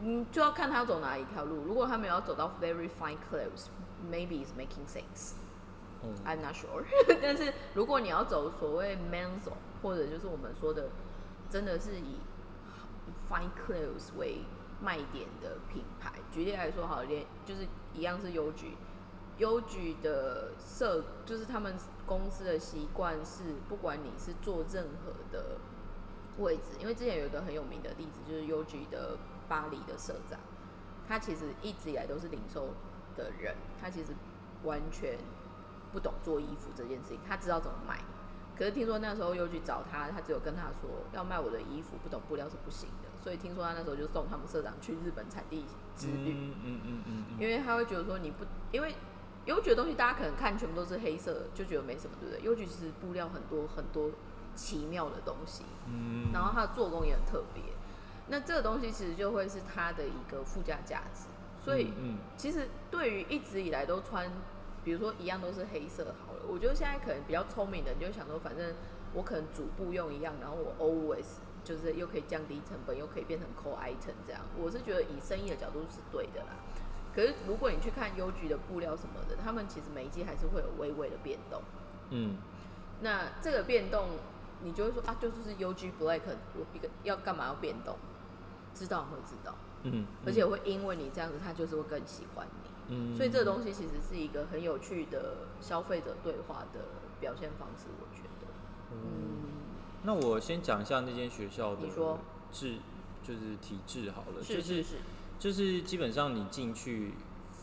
[0.00, 1.64] 嗯，就要看他要走哪一条路。
[1.64, 5.32] 如果他们要走到 very fine clothes，maybe is making sense。
[6.00, 6.84] 哦 I'm not sure。
[7.20, 9.50] 但是如果你要走所谓 men's
[9.82, 10.88] 或者就是我们说的，
[11.50, 12.20] 真的是以
[13.28, 14.42] fine clothes 为
[14.80, 18.76] 卖点的品牌，举例来说，好，连就是一样是邮局，
[19.38, 21.74] 邮局的设就是他们
[22.08, 25.58] 公司的习惯是，不管你是做任何的
[26.38, 30.40] 位置，因为之前有一个很有名的例子，就是邮局的巴黎的社长，
[31.06, 32.70] 他其实一直以来都是零售
[33.14, 34.12] 的人，他其实
[34.64, 35.18] 完全
[35.92, 38.00] 不懂做衣服这件事情，他知道怎么卖。
[38.56, 43.08] 可是听说那时候又去找他，他只有跟他说要卖我的衣服，不懂布料是不行的。
[43.22, 48.94] 所以听说他那时候就送他们社长去日本产地之旅，嗯嗯嗯嗯嗯，因为他会觉得说你不，因为
[49.48, 52.44] 邮局的东西大家可能看全部都是黑色，就觉得没什么，对不对？
[52.44, 54.10] 邮局其实布料很多很多
[54.54, 57.62] 奇妙的东西，嗯然后它的做工也很特别。
[58.26, 61.28] 那这个东西其实就会是它的一个附加价值。
[61.64, 64.30] 所以嗯其实对于一直以来都穿，
[64.84, 68.74] 比如说一样都是黑色好了，我觉得现在可能比较聪明的，你就想说，反正
[69.14, 74.42] 我可能主部用一样，然后我 always 就是又可以降低成本，又可以变成 core item 这样。
[74.58, 76.52] 我是觉得以生意的角度是对的啦。
[77.18, 81.60] 可是如果你去看邮局的布料什么的，他们其实每一季还是会有微微的变动。
[82.10, 82.36] 嗯
[83.00, 84.10] 那这个变动，
[84.62, 86.20] 你就会说啊，就是 UG Black，
[86.54, 87.96] 我一个要干嘛要变动？
[88.72, 92.94] 知道会知道，嗯，而且会因为你这样子，他就是会更喜欢你。
[92.94, 96.78] 嗯，所以这个东西其实是一个很有趣的消费者对话的
[97.18, 98.46] 表现方式，我觉得。
[98.92, 98.98] 嗯，
[100.04, 102.20] 那我先讲一下那间学校的你说
[102.52, 102.76] 制，
[103.24, 104.96] 就是体制好了，就是是是。
[105.38, 107.12] 就是基本上你进去，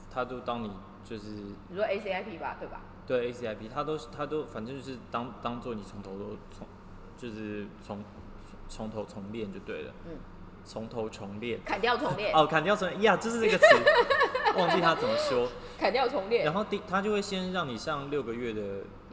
[0.09, 0.71] 他都当你
[1.03, 1.25] 就是
[1.69, 2.81] 你说 ACIP 吧，对吧？
[3.05, 6.65] 对 ACIP，他都他都反正就是当当做你从头都从
[7.17, 8.03] 就是从
[8.67, 10.17] 从头重练就对了，嗯，
[10.63, 11.59] 从头重练。
[11.63, 13.65] 砍掉重练，哦，砍掉重练呀，就是这个词，
[14.57, 15.47] 忘记他怎么说。
[15.77, 16.53] 砍掉重练然。
[16.53, 18.61] 后第他就会先让你上六个月的，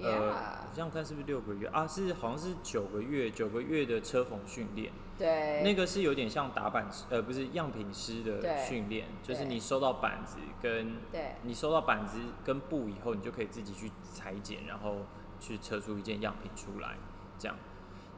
[0.01, 0.33] 呃
[0.73, 1.69] 想想看是不是六个月？
[1.69, 1.87] 啊？
[1.87, 4.93] 是好像是九个月，九个月的车缝训练。
[5.19, 11.37] 对，那个是有点像打板师，呃，不是样品师的训练，就是你收到板子跟对。
[11.43, 14.97] 你收到板子跟布以后，你就可以自己去裁剪，然后
[15.39, 16.97] 去测出一件样品出来，
[17.39, 17.57] 这样。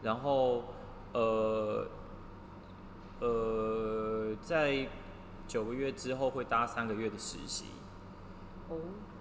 [0.03, 0.65] 然后
[1.13, 1.87] 呃
[3.21, 4.89] 呃，在
[5.47, 7.67] 九个月之后会搭三个月的实习，
[8.69, 8.77] 哦，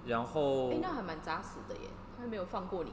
[0.05, 1.89] 然后哎、那还蛮扎实的耶，
[2.23, 2.91] 他没有放过你。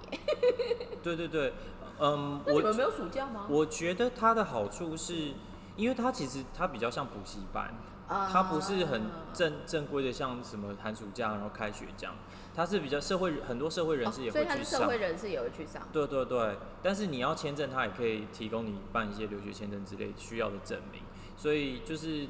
[1.03, 1.53] 对对对，
[2.01, 3.47] 嗯，我没有暑假吗？
[3.49, 5.33] 我觉得它的好处是，
[5.77, 7.73] 因为它其实它比较像补习班，
[8.09, 12.15] 啊它不是很正正规的，像什么寒暑假然后开学这样，
[12.55, 14.89] 它是比较社会很多社会人士也哦所以他是社会去上。
[14.89, 15.83] 会人士也会去上。
[15.93, 21.03] 对对对，但是你要签证，它也可以提供你办一些留学签证之类需要的证明，
[21.37, 22.27] 所以就是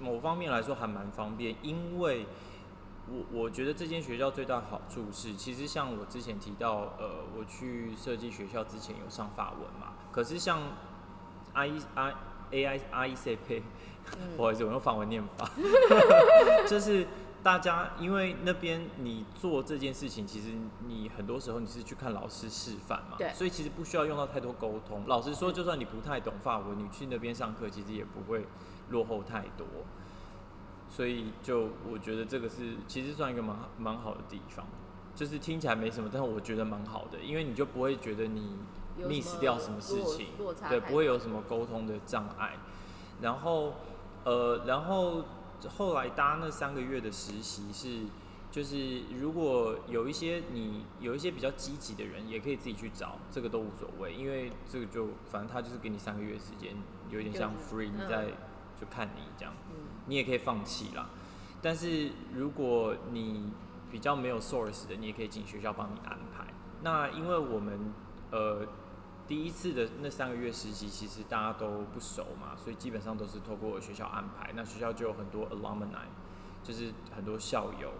[0.00, 1.54] 某方面来说还蛮方便。
[1.62, 2.26] 因为
[3.12, 10.60] 我我觉得这间学校最大的好处是，其实像我之前提到，呃，我去设计学校之前有上法文嘛，可是像
[11.52, 12.14] I I
[12.52, 13.62] A I I C P
[14.36, 15.50] 不好意思，我用法文念法，
[16.68, 17.06] 就是
[17.42, 20.48] 大家因为那边你做这件事情，其实
[20.86, 25.04] 你很多时候你是去看老师示范嘛，对所以其实不需要用到太多沟通。
[25.06, 28.46] 老实说，就算你不太懂法文，你去那边上课，其实也不会
[28.90, 29.66] 落后太多。
[30.90, 34.66] 所以就我觉得这个是其实算一个蛮蛮好的地方，
[35.14, 38.56] 就是听起来没什么，但我觉得蛮好的，因为你就不会觉得你
[38.98, 40.26] miss 掉什么事情，
[40.68, 42.56] 对，不会有什么沟通的障碍。
[43.22, 43.74] 然后，
[44.24, 45.24] 呃，然后
[45.68, 48.06] 后来搭那三个月的实习是，
[48.50, 56.74] 就是如果有一些你有一些比较积极的人，也可以自己去找，这个都无所谓，因为这个就反正他就是给你三个月时间，
[57.10, 58.26] 有点像 free，你嗯在
[58.80, 59.54] 就看你这样。
[59.70, 59.76] 嗯
[60.10, 61.08] 你也可以放弃啦。
[61.62, 63.52] 但是如果你
[63.92, 66.44] 比较没有 source 的，你也可以请学校帮你安排。
[66.82, 67.92] 那因为我们
[68.32, 68.66] 呃
[69.28, 74.50] 第一次的那三个月实习，其实大家都不熟嘛，所以基本上都是透过学校安排。
[74.56, 76.08] 那学校就有很多 alumni，
[76.64, 77.92] 就是很多校友，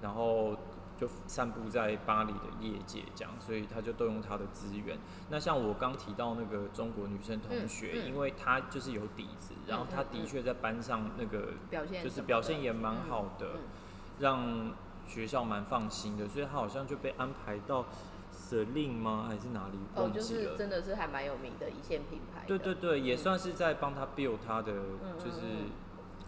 [0.00, 0.56] 然后
[0.96, 4.98] 就散布在巴黎的业界这样，所以他就动用他的资源。
[5.28, 13.60] 那像我刚提到那个中国女生同学，嗯嗯因为她就是有底子，然后她的确在班上那个表现就是表现也蛮好的，嗯
[14.18, 14.72] 让
[15.06, 17.84] 学校蛮放心的，所以她好像就被安排到
[18.32, 19.26] Celine 吗？
[19.28, 19.78] 还是哪里？
[19.94, 20.20] 哦，就。
[20.22, 22.44] 是真的是还蛮有名的一线品牌。
[22.46, 25.70] 对对对，也嗯算是在帮他 build 他的嗯就是嗯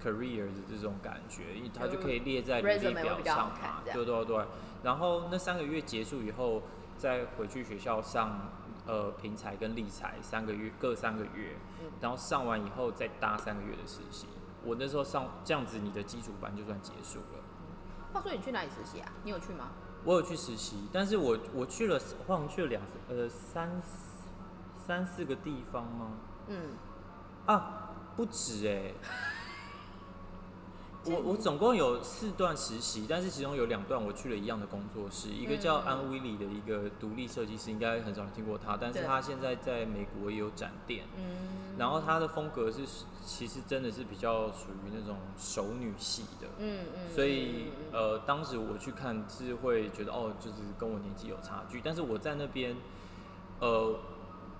[0.03, 3.83] career 的这种感觉，因为他就就可以列在履 resume 历表上嘛。
[3.85, 4.45] 对对对。
[4.83, 6.63] 然后那三个月结束以后，
[6.97, 8.49] 再回去学校上
[8.87, 14.27] 呃平才跟理财三个月，各三个月，嗯然后上完以后再搭三个月的实习。
[14.65, 17.41] 我那时候上这样子，你的基础班就算结束了。
[18.13, 19.13] 话说你去哪里实习啊？
[19.25, 19.71] 你有去吗？
[20.05, 23.83] 我有去实习，但是我我去了，我好像去了两呃三
[24.77, 26.13] 三四个地方吗？
[26.47, 26.71] 嗯，
[27.47, 29.38] 啊，不止哎、这
[31.05, 35.85] 我我总共有四段实习，但是其中有两段我去了一样的工作室，一个叫嗯。
[35.87, 42.81] 安威里的一个独立设计师，应该很少人听过他，但是他现在在美国也有展店，嗯，然后他的风格是
[43.25, 52.77] 其实真的是比较属于那种熟女系的，嗯嗯，所以呃，当时我去看是会觉得哦，就是跟我年纪有差距，但是我在那边，
[53.61, 53.99] 呃，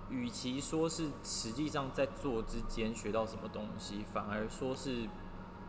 [0.09, 5.07] 与其说是实际上在做之间学到什么东西，反而说是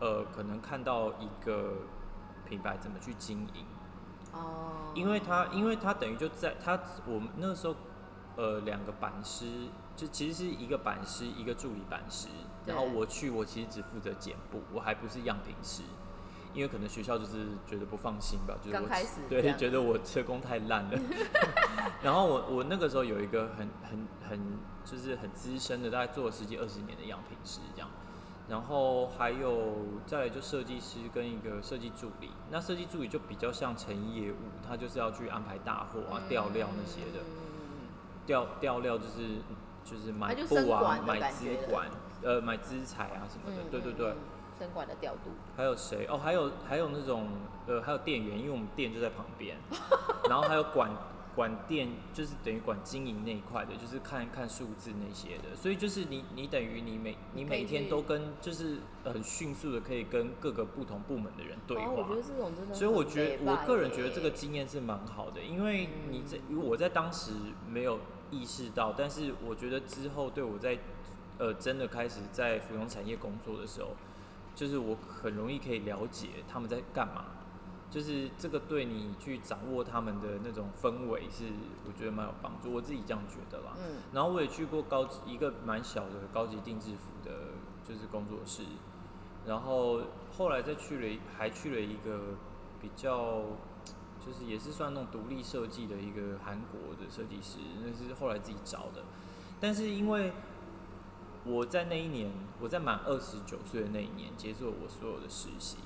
[0.00, 1.82] 呃，可能看到一个
[2.48, 3.64] 品牌怎么去经营，
[4.32, 7.76] 哦，因为他因为他等于就在他我们那时候
[8.36, 12.28] 呃两个版师，就其实是一个版师一个助理版师，
[12.66, 15.82] 然后我去我其实只负责剪布，我还不是样品师。
[16.52, 20.98] 因为可能学校就是觉得不放心吧，就是我刚开始 对觉得我车工太烂了，
[22.02, 27.88] 然后我我那个时候有一个很很很就是很资深的，大概做了十几二十年的样品师这样，
[28.50, 34.36] 然后还有再来就设计师跟一个设计助理，那设计助理就比较像成业务，
[34.68, 37.86] 他就是要去安排大货啊、调料那些的，嗯
[38.26, 39.38] 调调料就是
[39.84, 41.88] 就是买布啊买资管、
[42.22, 44.10] 呃买资材啊什么的，对对对。
[44.10, 44.16] 嗯
[44.60, 46.06] 生管的调度，还有谁？
[46.10, 47.28] 哦，还有还有那种
[47.66, 49.56] 呃，还有店员，因为我们店就在旁边，
[50.28, 50.90] 然后还有管
[51.40, 55.56] 管店，就是等于管经营那一块的，就是看看数字那些的。
[55.56, 61.84] 所以就是你你等于你每你每天都跟就是很迅速的可以跟各个不同部门的人对话。
[61.84, 67.32] 哦，我觉得这种真的所以我觉得，我个人觉得这个经验是蛮好的，因为你在我在当时
[67.66, 67.98] 没有
[68.30, 70.78] 意识到，但是我觉得之后对我在
[71.38, 73.96] 呃真的开始在服装产业工作的时候，
[74.54, 77.24] 就是我很容易可以了解他们在干嘛，
[77.90, 81.46] 就是这个对你去掌握他们的那种氛围是
[81.84, 83.72] 我觉得蛮有帮助，我自己这样觉得啦。
[83.76, 87.48] 嗯然后我也去过高级一个蛮小的高级定制服的，
[87.86, 88.62] 就是工作室，
[89.44, 90.02] 然后
[90.36, 92.36] 后来再去了一，还去了一个
[92.80, 93.42] 比较，
[94.24, 99.02] 就是也是算那种独立设计的一个韩国的设计师，那是后来自己找的，
[99.60, 100.32] 但是因为
[101.44, 105.78] 我在那一年，我在满二十九岁的那一年结束了我所有的实习。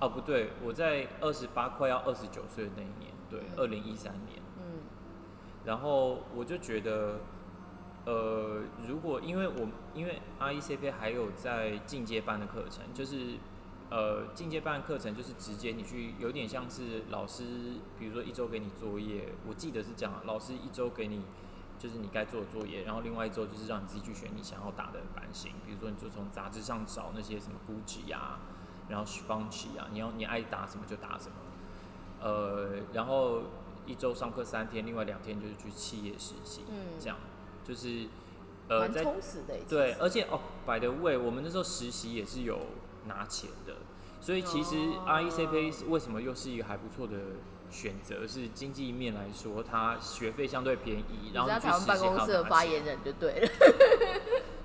[0.00, 4.40] 哦，不对，我在二十八快要二十九岁的那一年，对，二零一三年。
[4.58, 4.80] 嗯
[5.64, 7.20] 然后我就觉得，
[8.06, 13.36] 呃，如果因为我因为 RECP 还有在进阶班的课程，就是
[13.90, 21.22] 呃进阶班的课程就是直接你去，有点像是老师，比如说一周给你作业，我记得是这样，老师一周给你
[21.78, 28.40] 就是你该做的作业，然后另外一周就是让你自己去选你想要打的版型，比如说你就从杂志上找那些什么 GUCCI 啊，
[28.88, 31.34] 然后 Givenchy 啊，你要你爱打什么就打什么，
[32.20, 33.42] 呃，然后
[33.86, 37.16] 一周上课三天，另外两天就是去企业实习，嗯这样
[37.64, 38.06] 就是
[38.68, 42.58] 呃，蛮在充实的对，而且哦，by the way，我们那时候实习也是有
[43.06, 43.76] 拿钱的，
[44.20, 47.16] 所以其实哦 RECP 为什么又是一个还不错的
[47.70, 48.26] 选择？
[48.26, 53.48] 是经济面来说，它学费相对便宜，然后去实习公室的发言人就对了。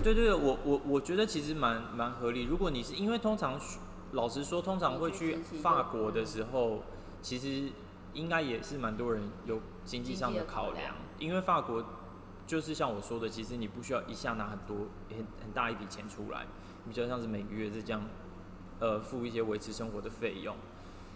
[0.04, 2.44] 对对对，我我我觉得其实蛮蛮合理。
[2.44, 3.80] 如果你是因为通常去
[4.14, 6.84] 老实说，通常会去法国的时候，
[7.22, 7.72] 其实
[8.14, 10.84] 应该也是蛮多人有经济上的考考量。
[10.84, 11.84] 量，因为法国
[12.46, 16.46] 就是像我说的，其实你不需要一下拿很多很很大一笔钱出来，
[16.88, 18.04] 比较像是每个月是这样，
[18.80, 20.56] 呃，付一些维持生活的费用。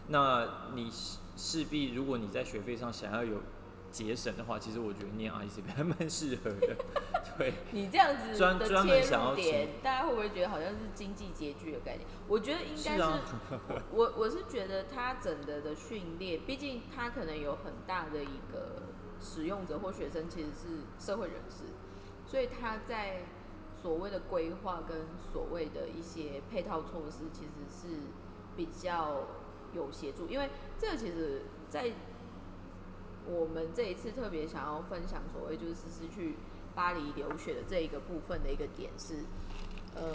[0.08, 3.38] 那你势势必如果你在学费上想要有
[3.92, 6.76] 节省的话，其实我觉得念 ICP 还蛮适合的，
[7.38, 7.54] 对。
[7.72, 12.08] 你这样子专的专门切想要入点，大家会不会觉得好像是经济拮据的概念？
[12.28, 13.22] 我觉得应该是，是啊
[13.92, 18.84] 我我是觉得他整个的训练，毕竟他可能有很大的一个
[19.20, 21.64] 使用者或学生其实是社会人士，
[22.26, 23.24] 所以他在
[23.82, 28.02] 所谓的规划跟所谓的一些配套措施，其实是
[28.56, 29.28] 比较
[29.74, 31.92] 有协助，因为这个其实在
[33.28, 36.36] 我们这一次特别想要分享所谓就是是去
[36.74, 39.26] 巴黎留学的这一个部分的一个点是，
[39.96, 40.14] 呃，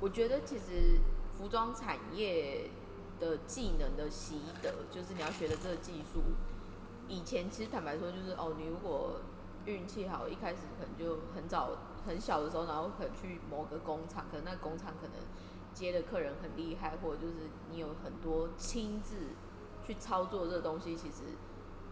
[0.00, 0.98] 我觉得其实
[1.36, 2.68] 服装产业
[3.18, 6.20] 的技能的习得，就是你要学的这个技术，
[7.08, 9.20] 以前其实坦白说就是哦，你如果
[9.64, 11.70] 运气好，一开始可能就很早
[12.06, 15.16] 很小的时候，然后可能去某个工厂，可能那工厂可能
[15.72, 17.34] 接的客人很厉害，或者就是
[17.70, 19.14] 你有很多亲自
[19.88, 21.24] 去操作这个东西，其实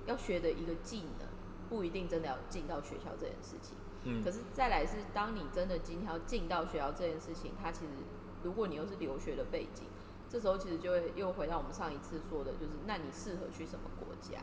[0.05, 1.27] 要学的一个技能，
[1.71, 3.75] 不一定真的要进到学校这件事情。
[4.05, 7.93] 嗯可是再来是，当你真的今天要进到学校这件事情，它其实
[8.45, 9.87] 如果你又是留学的背景，
[10.29, 14.43] 这时候其实就会又回到我们上一次说的，就是那你适合去什么国家？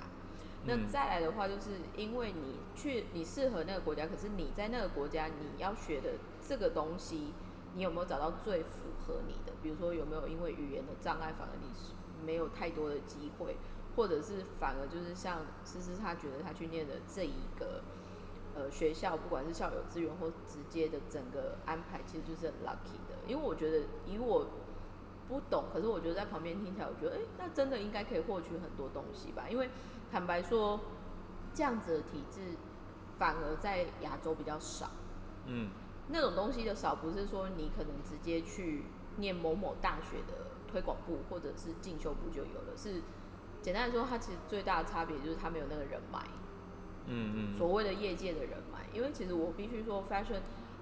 [0.65, 7.33] 那嗯再来的话，就是因为你去你适合那个国家，可是你在那个国家你要学的这个东西，
[7.75, 9.53] 你有没有找到最符合你的？
[9.61, 11.93] 比如说有没有因为语言的障碍，反而你是
[12.25, 13.57] 没有太多的机会，
[13.95, 17.83] 或者是反而就是像思思他觉得他去念的这一个
[18.55, 23.15] 呃学校，不管是校友资源或直接的整个安排，其实就是很 lucky 的。
[23.27, 24.47] 因为我觉得以我
[25.27, 29.45] 不懂，可是我觉得在旁边听起来，我觉得哎、诶那真的应该可以获取很多东西吧。
[29.49, 29.69] 因为
[30.11, 30.79] 坦白说，
[31.53, 32.57] 这样子的体制
[33.17, 34.89] 反而在亚洲比较少。
[35.45, 35.69] 嗯
[36.09, 38.83] 那种东西的少，不是说你可能直接去
[39.17, 42.75] 念某某大学的推广部或者是进修部就有了。
[42.75, 43.03] 是
[43.61, 46.19] 简单来说，它其实最大的差别就是它没有那个人脉。
[47.05, 50.39] 嗯嗯，所谓的业界的人脉，因为其实我必须说，fashion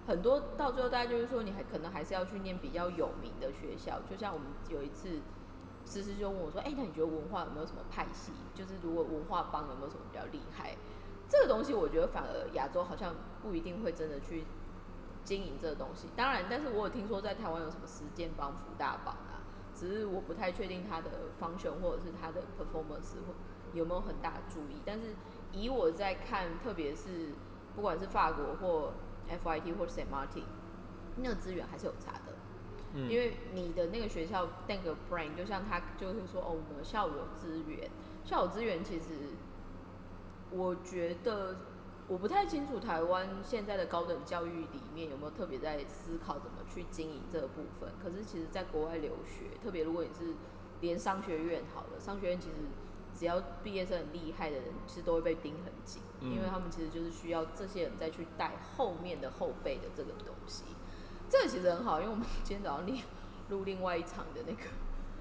[0.08, 5.20] 很多到最后大家就是说，你还可能还是要去念比较有名的学校，就像我们有一次，
[5.84, 8.32] 思思就问我说，哎、那你觉得文化有没有什么派系？
[8.54, 10.78] 就是如果文化帮有没有什么比较厉害？
[11.28, 14.44] 这个东西我觉得反而亚洲好像不一定会真的去
[15.24, 16.10] 经营这个东西。
[16.14, 19.31] 当然，但是我有听说在台湾有什么实践帮、福大帮啊，
[19.82, 21.10] 只是我不太确定他的
[21.40, 23.34] function 或者是他的 performance 或
[23.74, 24.80] 有没有很大的注意。
[24.86, 25.16] 但是
[25.52, 27.30] 以我在看，特别是
[27.76, 28.94] 不管是法国或
[29.28, 30.44] FIT 或 Saint Martin，
[31.16, 32.34] 那个资源还是有差的。
[32.94, 37.90] 嗯因为你的那个学校那个 brain，就像他就是说，哦，我们校友资源，
[38.24, 39.32] 校友资源其实
[40.52, 41.56] 我觉得
[42.08, 47.90] 我不太清楚台湾现在的高等教育里面有没有特别在思考怎么去经营这个部分。
[48.02, 50.34] 可是其实，在国外留学，特别如果你是
[50.80, 52.56] 连商学院好了，商学院其实
[53.14, 60.64] 只要毕业生很厉害的人，其实都会被盯很紧，嗯因为他们其实就是需要这些人再去带后面的后辈的这个东西。
[61.30, 62.94] 这个其实很好，因为我们今天早上录
[63.50, 64.70] 录另外一场的那个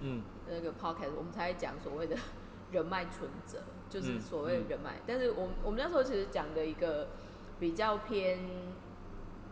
[0.01, 2.16] 嗯 那个 podcast，我们才讲所谓的
[2.72, 5.01] 人脉存折，就是嗯所谓的人脉。
[5.07, 7.09] 但是我们我们那时候其实讲的一个
[7.59, 8.38] 比较偏，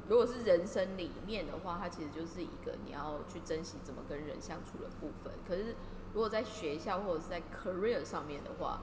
[0.09, 5.33] 如果是人生里面的话，它其实就是一个你要去珍惜怎么跟人相处的部分。
[5.47, 5.75] 可是
[6.15, 8.81] 如果在学校或者是在 career 上面的话，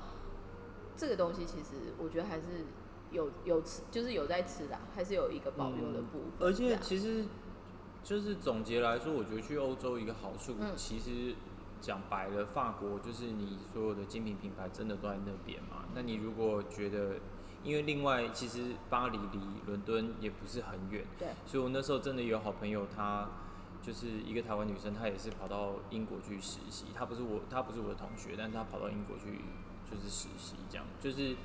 [0.96, 2.66] 这个东西其实我觉得还是
[3.12, 6.48] 有有吃，就是有在吃的，还是有一个保留的部分。
[6.48, 7.26] 而且其实
[8.04, 11.36] 就是总结来说，我觉得去欧洲一个好处，嗯其实
[11.82, 15.86] 讲白了，法国就是你所有的精品品牌真的都在那边嘛。
[15.96, 17.16] 那你如果觉得，
[17.66, 23.28] 因为另外其实巴黎离伦敦也不是很远，对，所以我那时候真的有好朋友，她
[23.82, 26.86] 就是一个台湾女生，她也是跑到英国去实习。
[26.94, 29.42] 她不是我，她不是我的同学，但是她跑到英国去
[29.90, 31.36] 就是实习，这样就是。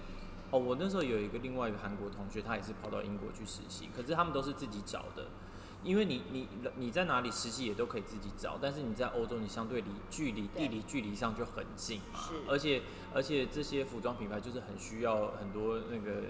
[0.52, 5.28] 哦，我那时候有一个另外一个韩国同学，他也是跑到英国去实习，可是他们都是自己找的，
[5.82, 12.20] 因为你你你在哪里实习也都可以自己找，但是你在欧洲，你相对离距离地理距离上就很近嘛。
[12.20, 12.82] 是，而且
[13.14, 16.28] 而且这些服装品牌就是很需要很多那个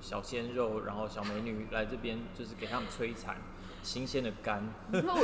[0.00, 3.36] 小鲜肉，然后小美女来这边，就是给他们摧残
[3.82, 4.66] 新鲜的肝，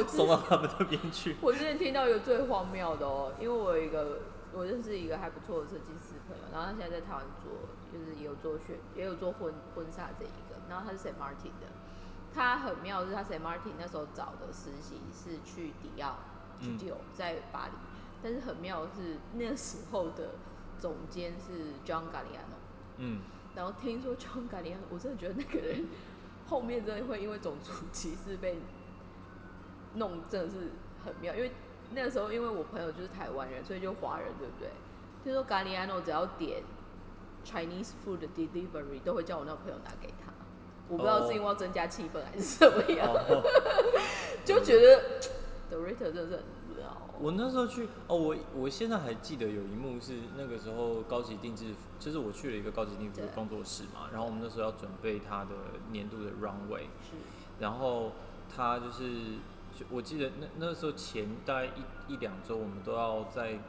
[0.06, 1.36] 送到他们那边去。
[1.42, 4.20] 我之前听到一个最荒谬的哦，因为我有一个
[4.52, 7.52] 我认识一个还不错的设计师朋友，然后他现在在台湾做，
[7.90, 11.72] 就是也有做选，也有做婚婚纱这一个，然后他是 Saint Martin 的，
[12.34, 16.16] 他很妙的是他 Saint Martin 那时候找的实习是去迪奥
[16.60, 17.72] 嗯 Studio 在巴黎，
[18.22, 20.30] 但是很妙的是那时候的
[20.78, 22.56] 总监是 John Galliano，
[22.96, 23.20] 嗯，
[23.54, 25.86] 然后听说 John Galliano，我真的觉得那个人
[26.48, 28.58] 后面真的会因为种族歧视被
[29.94, 30.72] 弄，真的是
[31.04, 31.34] 很妙。
[31.34, 31.52] 因为
[31.90, 34.70] 那个时候，因为我朋友就是台湾人，所以就华人，对不对？
[35.22, 36.62] 听说 Galliano 只要点
[37.44, 40.31] Chinese food delivery，都会叫我那个朋友拿给他。
[40.88, 43.42] 我不知道是因为要增加气氛还是怎么样，哦，
[44.44, 45.02] 就觉得
[45.70, 46.96] The Ritter 真的是很无聊。
[47.20, 51.66] 我那时候去哦，我我现在还记得有一幕是那个时候高级定制，
[51.98, 55.50] 就是我去了一个高级定制服工作室嘛，然后我们那时候要准备他的
[55.92, 57.16] 年度的 runway，是，
[57.60, 58.12] 然后
[58.54, 59.08] 他就是，
[59.78, 63.60] 就我记得那那时候前大概一一两周，我们都要在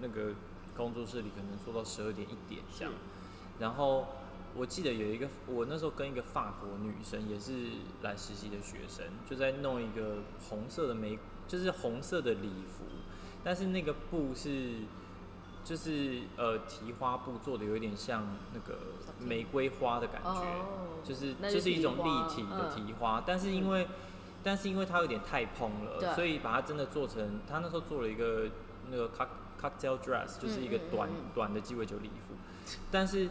[0.00, 0.32] 那个
[0.76, 2.94] 工作室里可能做到十二点一点这样。
[3.58, 4.06] 然后
[4.56, 7.52] 我记得有一个，我那时候跟一个法国女生也是
[8.02, 12.84] 来实习的学生，就在弄一个红色的玫，就是红色的礼服，
[13.42, 14.80] 但是那个布是。
[15.64, 18.80] 就是呃提花布做的有一点像那个
[19.20, 20.98] 玫瑰花的感觉，哦。
[21.04, 23.86] 就是就是一种立体的嗯提花，但是因为、
[24.42, 28.48] 但是因为它有点太蓬了，所以把它真的做成，他那时候做了一个
[28.90, 29.28] 那个 cock
[29.60, 32.34] cocktail dress，就是一个短、嗯短的鸡尾酒礼服，
[32.90, 33.30] 但是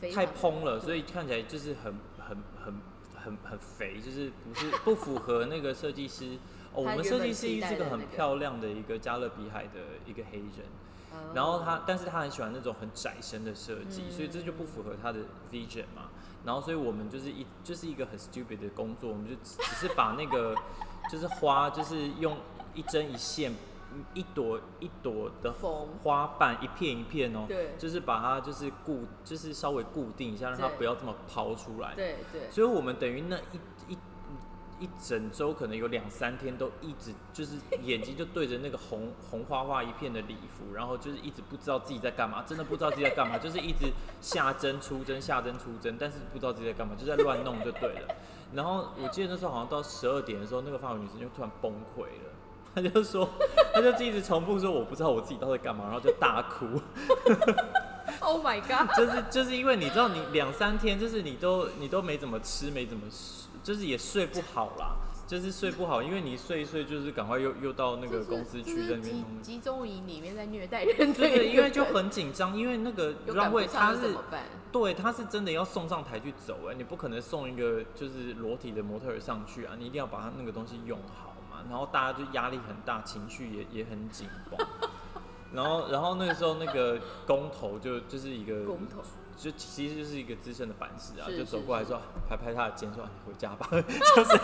[0.00, 2.74] 非常太蓬了，所以看起来就是很很很
[3.14, 6.38] 很很肥，就是不是不符合那个设计师。
[6.74, 10.66] 哦，我们设计师是个很漂亮的一个加勒比海的一个黑人，
[11.10, 15.20] 哦然后他，但是他很喜欢那种很窄身的设计，嗯所以这就不符合他的
[15.50, 16.10] vision 嘛。
[16.44, 20.54] 然后，所以我们就是一就是一个很 stupid 的工作，我们就只只是把那个
[21.10, 22.36] 就是花，就是用
[22.74, 23.52] 一针一线，
[24.14, 31.94] 一朵一朵的缝花瓣，一片一片哦，对就是把它就是固，就是稍微固定一下，让它不要这么抛出来。
[31.94, 33.98] 对对，所以我们等于那一一
[34.80, 43.86] 一整周可能有两三天都一直就是眼睛就对着那个红 红花花一片的礼服，然后就是一直不知道自己在干嘛，真的不知道自己在干嘛， 就是一直
[44.20, 48.14] 下针出针下针出针，但是不知道自己在干嘛，就在乱弄就对了。
[48.54, 52.32] 然后我记得那时候好像到十二点的时候，那个法国女生就突然崩溃了。
[52.80, 53.28] 她就说，
[53.74, 56.66] 他就一直重复说我不知道我自己到底干嘛，然后就大哭。
[58.20, 58.88] Oh my god！
[58.96, 69.42] 就是就是因为你知道你两三天，就是你都你都没怎么吃，没怎么睡，就是也睡不好啦，就是睡不好，因为你睡一睡就是赶快又又到那个公司去在那边集弄。
[69.42, 74.14] 集中营里面在虐待人的对对，因为就很紧张，因为那个有让会他是？
[74.70, 81.27] 对他是真的要送上台去走哎，你不可能送一个就是裸体的模特儿上去啊，你一定要把他那个东西用好
[81.58, 84.66] 嘛，然后大家就压力很大，情绪也也很紧绷。
[85.52, 89.02] 然后，然后那个时候那个工头就就是一个工头
[89.36, 94.38] 就其实就是一个资深的板师啊，就走过来说，拍拍他的肩说：“啊你回家吧， 就是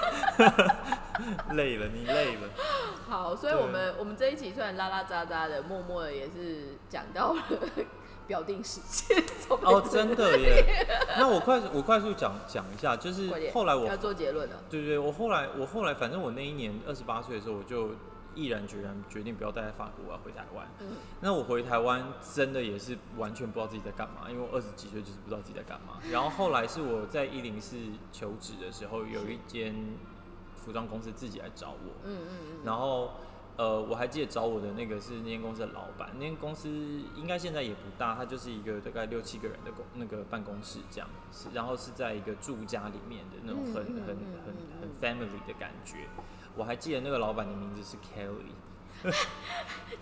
[1.54, 2.48] 累了，你累了。
[3.06, 7.42] 好，所以我们我们这一集虽然拉拉杂杂的，默默的也是讲到了
[8.26, 9.22] 表定时间。
[9.62, 10.86] ”哦，真的耶！
[11.18, 14.56] 那我快速我快速讲讲一下，就是后来我要做结论了。
[14.70, 17.90] 对对对，我后来我后来反正我那一年二十八岁的时候，我就
[18.34, 20.66] 毅然决然决定不要待在法国，我要回台湾。
[20.80, 20.88] 嗯，
[21.20, 22.04] 那我回台湾
[22.34, 26.00] 真的也是完全不知道自己在干嘛，因为我二十几岁就是不知道自己在干嘛。
[26.10, 27.76] 然后后来是我在一零四
[28.10, 29.74] 求职的时候，有一间
[30.56, 33.12] 服装公司自己来找我，嗯嗯嗯，然后
[33.56, 36.68] 呃我还记得找我的那个是那间公司的老板，那间公司
[37.14, 46.08] 应该现在也不大，它就是一个大概六七个人的公那个办公室这样，是然后是在一个住家里面的那种很很嗯很嗯很 family 的感觉。
[46.56, 48.54] 我还记得那个老板的名字是 Kelly。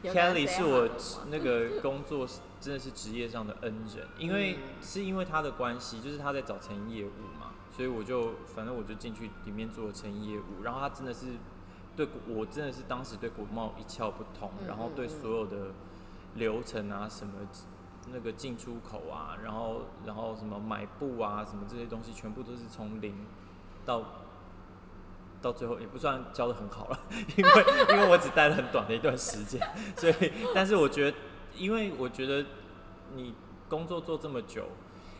[0.02, 0.88] 有跟他 Kelly 是我
[1.30, 2.28] 那个工作
[2.60, 7.08] 真的是职业上的恩人，因为嗯是因为他的关系，就是他在找成业务
[7.40, 11.26] 嘛，所以我就反正我就进去里面做成业务，然后他真的是
[11.96, 15.72] 对我真的是当时对国贸一窍不通，嗯然后对所有的
[16.34, 17.32] 流程啊什么
[18.12, 23.14] 那个进出口啊，然后然后什么买布啊什么这些东西，全部都是从零
[23.84, 24.02] 到。
[25.42, 26.96] 到最后也不算教的很好了，
[27.36, 27.50] 因为
[27.90, 29.60] 因为我只待了很短的一段时间，
[29.96, 31.16] 所以但是我觉得，
[31.56, 32.46] 因为我觉得
[33.16, 33.34] 你
[33.68, 34.68] 工作做这么久，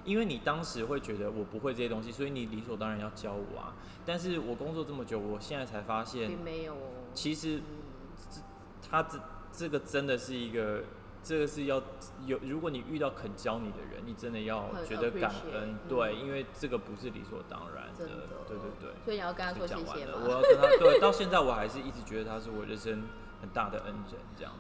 [0.04, 3.74] 因为你当时会觉得我不会这些东西，所以你理所当然要教我啊。
[4.04, 6.90] 但是我工作这么久，我现在才发现并，没有哦。
[7.14, 8.42] 其实嗯
[8.90, 9.18] 他这
[9.52, 10.82] 这个真的是一个
[11.22, 11.80] 这个是要
[12.26, 18.06] 有，如果你遇到肯教你的人，你真的要觉得感恩，嗯对，因为这个不是理所当然的
[18.48, 18.90] 对对对。
[19.04, 20.14] 所以你要跟他说谢谢吗？
[20.24, 23.04] 我要跟他对，到现在我还是一直觉得他是我人生
[23.42, 24.52] 很大的恩人，这样，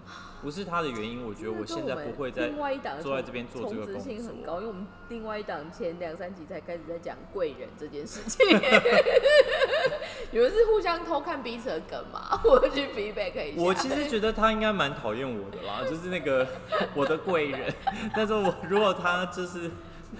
[0.42, 8.44] 不是他的原因，我觉得我现在不会再另外一档坐在这边做这个充值性很高，因为我们另外一档前两三集才开始在讲贵人这件事情。
[10.32, 12.40] 你们是互相偷看彼此的梗嘛？
[12.44, 13.62] 我去 feedback 一下。
[13.62, 16.44] 我其实觉得他应该蛮讨厌我的啦，就是那个
[16.94, 17.72] 我的贵人。
[18.16, 19.70] 但是我如果他就是要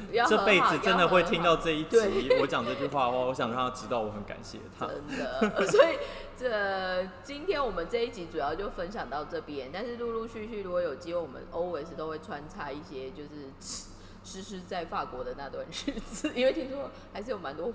[0.28, 4.86] 这辈子真的会听到这一集我讲这句话的话，我想让他知道我很感谢他。
[5.09, 5.99] 真的，所以
[6.38, 13.51] 这今天我们这一集主要就分享到这边，但是陆陆续续如果有机会，我们 always 都会穿插一些就是
[14.24, 17.72] 诗诗在法国的那段日子，因为听说还是有蛮多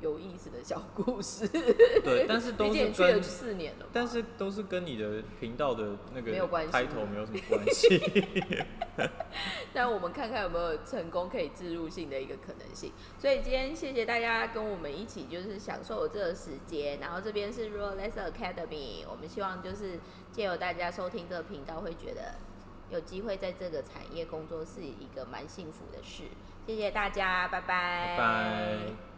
[0.00, 1.46] 有意思的小故事。
[1.48, 8.02] 对， 但是都是毕竟也去了跟，四年了，但是都是跟你的频道的那个没有关系开头没有什么关系。
[9.74, 12.92] 那我们看看有没有成功可以置入性的一个可能性。
[13.18, 19.98] 所以今天谢谢大家跟我们一起就是享受这个时间，然后这边是 Rolex Academy，我们希望就是
[20.30, 22.34] 借由大家收听这个频道，会觉得
[22.90, 26.24] 有机会在这个产业工作是一个蛮幸福的事。
[26.66, 28.16] 谢谢大家，拜拜。
[28.16, 29.13] 拜拜。